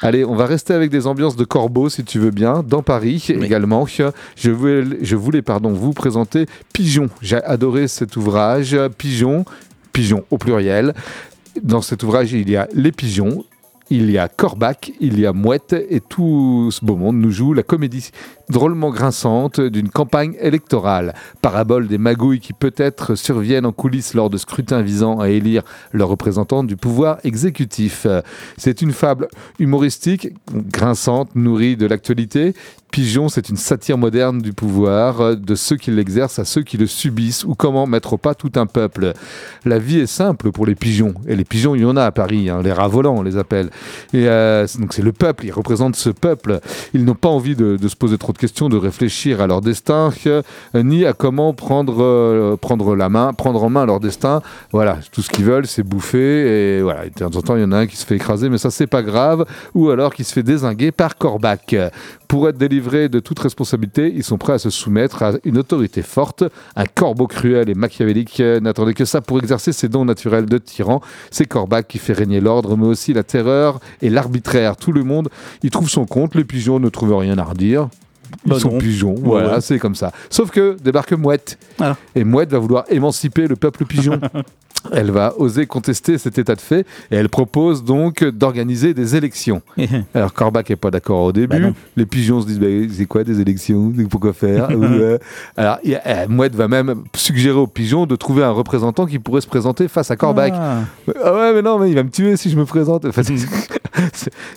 [0.04, 3.26] Allez, on va rester avec des ambiances de corbeau, si tu veux bien, dans Paris
[3.30, 3.88] également.
[4.36, 7.10] Je voulais, je voulais pardon, vous présenter Pigeon.
[7.22, 8.78] J'ai adoré cet ouvrage.
[8.98, 9.44] Pigeon,
[9.94, 10.94] Pigeon au pluriel.
[11.64, 13.46] Dans cet ouvrage, il y a les pigeons,
[13.90, 17.54] il y a Corbac, il y a Mouette, et tout ce beau monde nous joue
[17.54, 18.12] la comédie
[18.50, 21.14] drôlement grinçante d'une campagne électorale.
[21.42, 26.10] Parabole des magouilles qui peut-être surviennent en coulisses lors de scrutins visant à élire leurs
[26.10, 28.08] représentants du pouvoir exécutif.
[28.58, 29.28] C'est une fable
[29.60, 32.54] humoristique, grinçante, nourrie de l'actualité.
[32.92, 36.88] Pigeon, c'est une satire moderne du pouvoir, de ceux qui l'exercent à ceux qui le
[36.88, 39.14] subissent, ou comment mettre au pas tout un peuple.
[39.66, 42.12] La vie est simple pour les pigeons, et les pigeons, il y en a à
[42.12, 43.70] Paris, hein, les rats volants, on les appelle.
[44.14, 46.60] Et euh, donc c'est le peuple, ils représentent ce peuple.
[46.94, 50.12] Ils n'ont pas envie de, se poser trop de questions, de réfléchir à leur destin,
[50.26, 50.42] euh,
[50.76, 54.42] ni à comment prendre, euh, prendre la main, prendre en main leur destin.
[54.72, 57.66] Voilà, tout ce qu'ils veulent, c'est bouffer, et voilà, de temps en temps, il y
[57.66, 60.24] en a un qui se fait écraser, mais ça, c'est pas grave, ou alors qui
[60.24, 61.76] se fait désinguer par Corbac.
[62.28, 66.02] Pour être délivrés de toute responsabilité, ils sont prêts à se soumettre à une autorité
[66.02, 66.44] forte.
[66.76, 71.02] Un corbeau cruel et machiavélique n'attendait que ça pour exercer ses dons naturels de tyran.
[71.32, 73.67] C'est Corbac qui fait régner l'ordre, mais aussi la terreur
[74.02, 74.76] et l'arbitraire.
[74.78, 75.30] Tout le monde
[75.64, 76.36] y trouve son compte.
[76.36, 77.90] Les pigeons ne trouvent rien à redire.
[78.46, 78.78] Ils Bah sont non.
[78.78, 79.62] pigeons, voilà, ouais.
[79.62, 80.12] c'est comme ça.
[80.30, 81.58] Sauf que débarque Mouette.
[81.78, 81.96] Voilà.
[82.14, 84.20] Et Mouette va vouloir émanciper le peuple pigeon.
[84.94, 86.82] elle va oser contester cet état de fait
[87.12, 89.62] et elle propose donc d'organiser des élections.
[90.14, 91.60] Alors Corbac n'est pas d'accord au début.
[91.60, 93.92] Bah les pigeons se disent bah, c'est quoi des élections?
[94.10, 94.70] Pourquoi faire?
[94.78, 95.20] Ouais.
[95.58, 99.06] Alors il y a- euh, Mouette va même suggérer aux pigeons de trouver un représentant
[99.06, 100.54] qui pourrait se présenter face à Corbac.
[100.56, 100.80] Ah.
[101.24, 103.06] Ah ouais mais non mais il va me tuer si je me présente.
[103.06, 103.22] Enfin,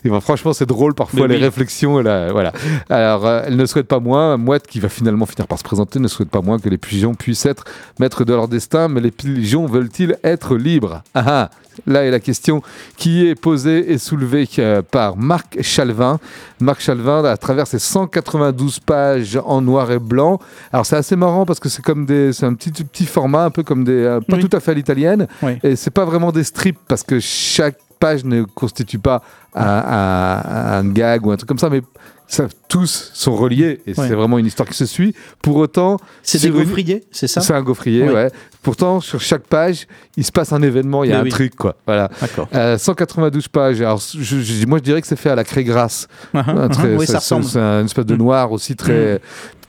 [0.04, 1.44] ben, franchement c'est drôle parfois Mais les oui.
[1.44, 1.98] réflexions.
[2.00, 2.52] la- voilà.
[2.88, 5.98] Alors euh, elle ne souhaite pas moins, Mouette qui va finalement finir par se présenter,
[5.98, 7.64] ne souhaite pas moins que les pigeons puissent être
[7.98, 11.02] maîtres de leur destin, mais les pigeons veulent-ils être libres?
[11.14, 11.50] Ah ah
[11.86, 12.62] Là est la question
[12.98, 16.18] qui est posée et soulevée euh, par Marc Chalvin.
[16.60, 20.40] Marc Chalvin, à travers ses 192 pages en noir et blanc.
[20.72, 23.50] Alors c'est assez marrant parce que c'est comme des, c'est un petit, petit format, un
[23.50, 24.46] peu comme des, euh, pas Oui.
[24.46, 25.26] tout à fait à l'italienne.
[25.42, 25.52] Oui.
[25.62, 29.22] Et c'est pas vraiment des strips parce que chaque page ne constitue pas
[29.54, 31.82] un, un- un gag ou un truc comme ça, mais
[32.26, 34.06] ça, tous sont reliés et Ouais.
[34.08, 35.14] c'est vraiment une histoire qui se suit.
[35.42, 38.14] Pour autant, C'est des gaufriers, c'est ça c'est un gaufrier, Ouais.
[38.14, 38.30] ouais.
[38.62, 39.86] Pourtant, sur chaque page,
[40.16, 41.30] il se passe un événement, il y a Mais un oui.
[41.30, 41.76] truc, quoi.
[41.86, 42.08] Voilà.
[42.54, 43.80] Euh, 192 pages.
[43.80, 46.06] Alors, je- je- moi, je dirais que c'est fait à la craie grasse.
[46.32, 47.44] Très- oui, ça c'est- ressemble.
[47.46, 49.20] C'est un espèce de noir aussi très.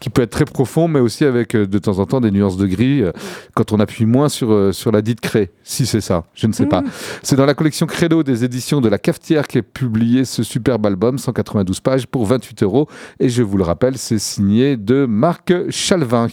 [0.01, 2.57] Qui peut être très profond, mais aussi avec euh, de temps en temps des nuances
[2.57, 3.11] de gris euh,
[3.53, 5.51] quand on appuie moins sur, euh, sur la dite craie.
[5.63, 6.83] Si c'est ça, je ne sais pas.
[7.21, 10.85] C'est dans la collection Credo des éditions de la Cafetière qui est publié ce superbe
[10.87, 12.89] album, 192 pages pour 28 euros.
[13.19, 16.27] Et je vous le rappelle, c'est signé de Marc Chalvin.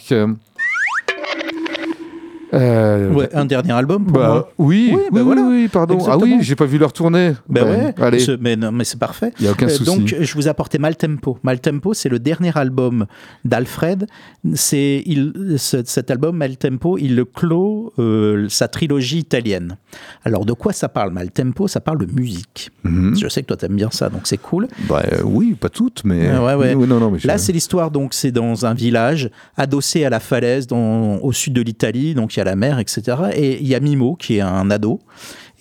[2.53, 4.51] Euh, Ouais, un dernier album pour bah, moi.
[4.57, 5.41] oui, Oui, bah oui, voilà.
[5.43, 5.97] oui, pardon.
[6.07, 7.33] Ah oui, j'ai pas vu leur tournée.
[7.49, 9.31] Ouais, allez, mais, non, mais c'est parfait.
[9.39, 9.83] il y a aucun Euh, souci.
[9.85, 11.37] Donc, je vous ai apporté Maltempo.
[11.43, 13.05] Maltempo, c'est le dernier album
[13.45, 14.07] d'Alfred.
[14.55, 19.77] C'est il, ce- cet album Maltempo, il le clôt euh, sa trilogie italienne.
[20.23, 21.67] Alors, de quoi ça parle Maltempo?
[21.67, 22.71] Ça parle de musique.
[22.83, 23.15] Mhm.
[23.19, 24.67] Je sais que toi t'aimes bien ça, donc c'est cool.
[24.87, 26.31] Bah, oui, pas toutes, mais.
[26.37, 26.73] Ouais, ouais.
[26.73, 30.09] Oui, non, non, mais je- Là, c'est l'histoire, donc c'est dans un village adossé à
[30.09, 33.17] la falaise dans, au sud de l'Italie, donc il y a la mer, etc.
[33.33, 34.99] Et il y a Mimo qui est un ado.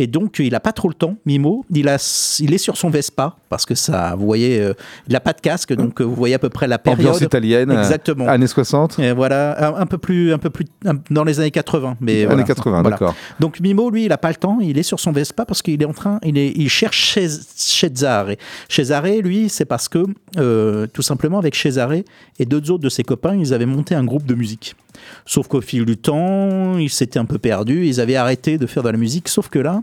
[0.00, 1.64] Et donc, il n'a pas trop le temps, Mimo.
[1.74, 1.96] Il, a,
[2.38, 4.72] il est sur son Vespa, parce que ça, vous voyez, euh,
[5.08, 7.00] il n'a pas de casque, donc euh, vous voyez à peu près la période.
[7.00, 7.68] Ambiance italienne.
[7.72, 8.28] euh, Exactement.
[8.28, 9.00] Années 60.
[9.00, 11.96] Et voilà, un, un peu plus, un peu plus un- dans les années 80.
[12.00, 12.42] Mais Années voilà.
[12.44, 12.90] 80, Voilà.
[12.90, 13.14] d'accord.
[13.40, 14.58] Donc Mimo, lui, il n'a pas le temps.
[14.60, 17.26] Il est sur son Vespa parce qu'il est en train, il, est, il cherche chez
[17.28, 18.36] Cesare.
[18.68, 20.04] Cesare, lui, c'est parce que
[20.36, 21.92] euh, tout simplement avec Cesare
[22.38, 24.76] et deux autres de ses copains, ils avaient monté un groupe de musique.
[25.26, 27.86] Sauf qu'au fil du temps, ils s'étaient un peu perdus.
[27.86, 29.28] Ils avaient arrêté de faire de la musique.
[29.28, 29.82] Sauf que là.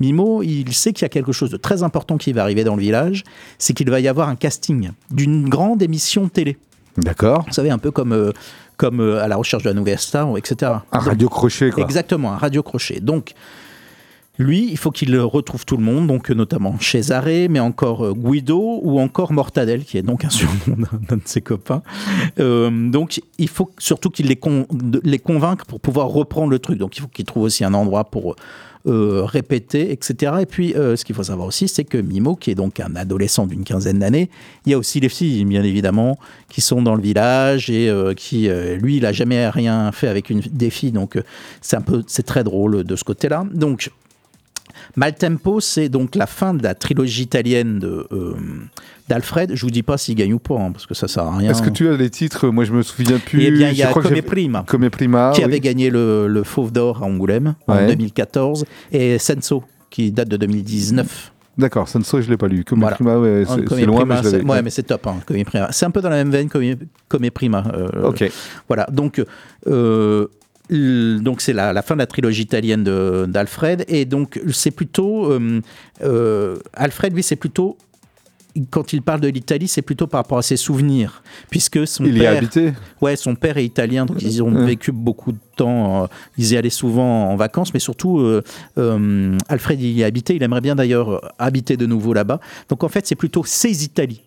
[0.00, 2.76] Mimo, il sait qu'il y a quelque chose de très important qui va arriver dans
[2.76, 3.24] le village,
[3.58, 6.56] c'est qu'il va y avoir un casting d'une grande émission télé.
[6.96, 7.44] D'accord.
[7.46, 8.32] Vous savez, un peu comme, euh,
[8.76, 10.72] comme euh, à la recherche de la nouvelle star, etc.
[10.92, 11.84] Un radio crochet, quoi.
[11.84, 13.00] Exactement, un radio crochet.
[13.00, 13.34] Donc,
[14.38, 18.78] Lui, il faut qu'il retrouve tout le monde, donc notamment Cesare, mais encore euh, Guido
[18.82, 20.76] ou encore Mortadelle, qui est donc un surnom
[21.08, 21.82] d'un- de ses copains.
[22.38, 24.38] Euh, donc, il faut surtout qu'il les,
[25.02, 26.78] les convainque pour pouvoir reprendre le truc.
[26.78, 28.36] Donc, il faut qu'il trouve aussi un endroit pour
[28.86, 30.32] euh, répéter, etc.
[30.42, 33.44] Et puis, ce qu'il faut savoir aussi, c'est que Mimo, qui est donc un adolescent
[33.46, 34.30] d'une quinzaine d'années,
[34.66, 36.16] il y a aussi les filles, bien évidemment,
[36.48, 38.48] qui sont dans le village et qui,
[38.80, 40.92] lui, il a jamais rien fait avec une des filles.
[40.92, 41.18] Donc,
[41.60, 43.44] c'est un peu, c'est très drôle de ce côté-là.
[43.52, 43.90] Donc,
[44.98, 48.34] Maltempo, c'est donc la fin de la trilogie italienne de, euh,
[49.08, 49.52] d'Alfred.
[49.54, 51.50] Je vous dis pas s'il gagne ou pas, hein, parce que ça sert à rien.
[51.52, 52.48] Est-ce que tu as les titres?
[52.48, 53.42] Moi, je me souviens plus.
[53.44, 55.30] Eh bien, il y a Come Prima, Come Prima.
[55.34, 55.44] qui oui.
[55.44, 57.86] avait gagné le, le Fauve d'Or à Angoulême en Ouais.
[57.86, 61.32] 2014, et Senso, qui date de 2019.
[61.56, 62.64] D'accord, Senso, je l'ai pas lu.
[62.64, 62.96] Comme Voilà.
[62.96, 64.38] Prima, ouais, c'est loin, Prima, mais je l'avais.
[64.40, 65.06] c'est- ouais, mais c'est top.
[65.06, 65.68] Hein, Prima.
[65.72, 67.64] C'est un peu dans la même veine que Prima.
[67.74, 68.30] euh, Ok.
[68.68, 69.24] Voilà, donc
[69.68, 70.26] euh,
[70.70, 72.84] donc c'est la, la fin de la trilogie italienne
[73.26, 75.60] d'Alfred et donc c'est plutôt euh,
[76.02, 77.78] euh, Alfred lui c'est plutôt
[78.70, 82.16] quand il parle de l'Italie, c'est plutôt par rapport à ses souvenirs, puisque son Il
[82.16, 85.38] y a père, habité ouais, son père est italien, donc ils ont vécu beaucoup de
[85.56, 86.04] temps.
[86.04, 86.06] euh,
[86.36, 88.42] ils y allaient souvent en vacances, mais surtout euh,
[88.78, 90.36] euh, Alfred y habitait.
[90.36, 92.40] Il aimerait bien d'ailleurs habiter de nouveau là-bas.
[92.68, 94.22] Donc en fait, c'est plutôt ses Italies.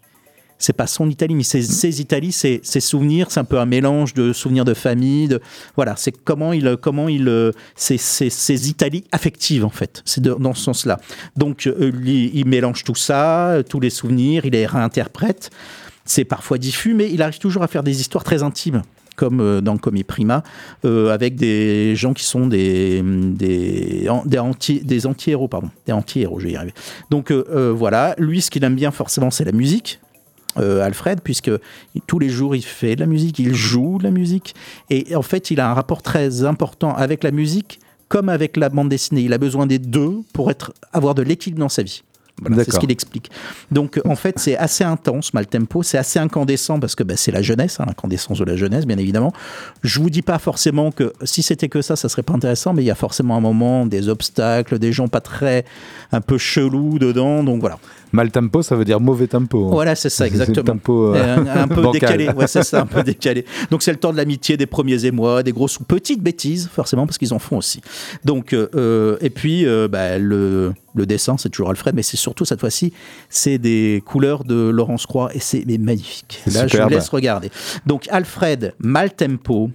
[0.62, 3.28] C'est pas son Italie, mais ses, ses Italies, ses, ses souvenirs.
[3.30, 5.28] C'est un peu un mélange de souvenirs de famille.
[5.28, 5.42] De,
[5.76, 10.02] voilà, c'est comment il, comment il, euh, c'est ses Italies affectives en fait.
[10.06, 11.00] C'est dans ce sens-là.
[11.36, 15.50] Donc euh, lui, il mélange tout ça, euh, tous les souvenirs, il les réinterprète.
[16.06, 18.82] C'est parfois diffus, mais il arrive toujours à faire des histoires très intimes
[19.16, 20.42] comme dans Comi Prima,
[20.84, 25.70] euh, avec des gens qui sont des, des, des, anti, des anti-héros, pardon.
[25.86, 26.74] Des anti-héros, je vais y arriver.
[27.12, 30.01] Donc euh, voilà, lui, ce qu'il aime bien forcément, c'est la musique.
[30.58, 31.52] Euh, Alfred, puisque
[32.08, 34.56] tous les jours il fait de la musique, il joue de la musique,
[34.90, 38.68] et en fait il a un rapport très important avec la musique comme avec la
[38.68, 39.22] bande dessinée.
[39.22, 42.04] Il a besoin des deux pour être, avoir de l'équilibre dans sa vie.
[42.42, 43.30] Voilà, c'est ce qu'il explique.
[43.72, 47.42] Donc en fait c'est assez intense, Maltempo, c'est assez incandescent parce que bah, c'est la
[47.42, 49.34] jeunesse, hein, l'incandescence de la jeunesse bien évidemment.
[49.84, 52.84] Je vous dis pas forcément que si c'était que ça, ça serait pas intéressant, mais
[52.84, 55.66] il y a forcément un moment, des obstacles, des gens pas très,
[56.12, 57.78] un peu chelous dedans, donc voilà.
[58.14, 59.70] Mal tempo, ça veut dire mauvais tempo.
[59.70, 60.66] Voilà, c'est ça, exactement.
[60.66, 63.46] tempo, euh, un, un peu décalé, ouais, c'est ça, un peu décalé.
[63.70, 67.06] Donc c'est le temps de l'amitié, des premiers émois, des grosses ou petites bêtises, forcément,
[67.06, 67.82] parce qu'ils en font aussi.
[68.26, 72.18] Donc, euh, euh, et puis, euh, bah, le, le dessin, c'est toujours Alfred, mais c'est
[72.18, 72.94] surtout cette fois-ci,
[73.30, 76.42] c'est des couleurs de Laurence Croix, et c'est magnifique.
[76.54, 77.50] Là, je vous laisse regarder.
[77.86, 79.70] Donc, Alfred Maltempo.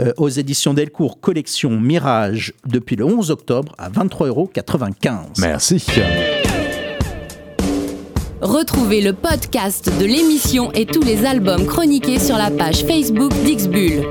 [0.00, 4.50] euh, aux éditions Delcourt Collection Mirage depuis le 11 octobre à 23,95 euros.
[5.38, 5.84] Merci.
[8.40, 14.04] Retrouvez le podcast de l'émission et tous les albums chroniqués sur la page Facebook d'Ixbull.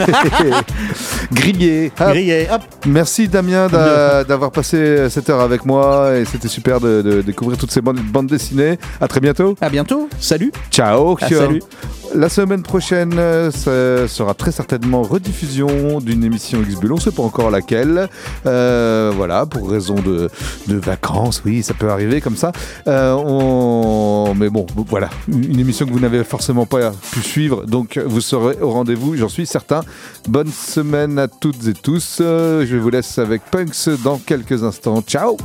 [0.00, 1.19] ハハハハ。
[1.32, 1.92] Grillé.
[2.00, 2.08] Hop.
[2.08, 2.62] Grillé, hop.
[2.86, 7.56] Merci Damien d'a- d'avoir passé cette heure avec moi et c'était super de, de découvrir
[7.58, 8.78] toutes ces bandes, bandes dessinées.
[9.00, 9.54] À très bientôt.
[9.60, 10.08] À bientôt.
[10.18, 10.52] Salut.
[10.70, 11.16] Ciao.
[11.20, 11.62] Ah, salut.
[12.12, 16.90] La semaine prochaine, euh, ça sera très certainement rediffusion d'une émission X-Bull.
[16.92, 18.08] On ne sait pas encore laquelle.
[18.46, 20.28] Euh, voilà, pour raison de,
[20.66, 22.50] de vacances, oui, ça peut arriver comme ça.
[22.88, 24.34] Euh, on...
[24.36, 28.56] Mais bon, voilà, une émission que vous n'avez forcément pas pu suivre, donc vous serez
[28.60, 29.82] au rendez-vous, j'en suis certain.
[30.28, 32.18] Bonne semaine à toutes et tous.
[32.20, 35.02] Euh, Je vous laisse avec Punks dans quelques instants.
[35.02, 35.36] Ciao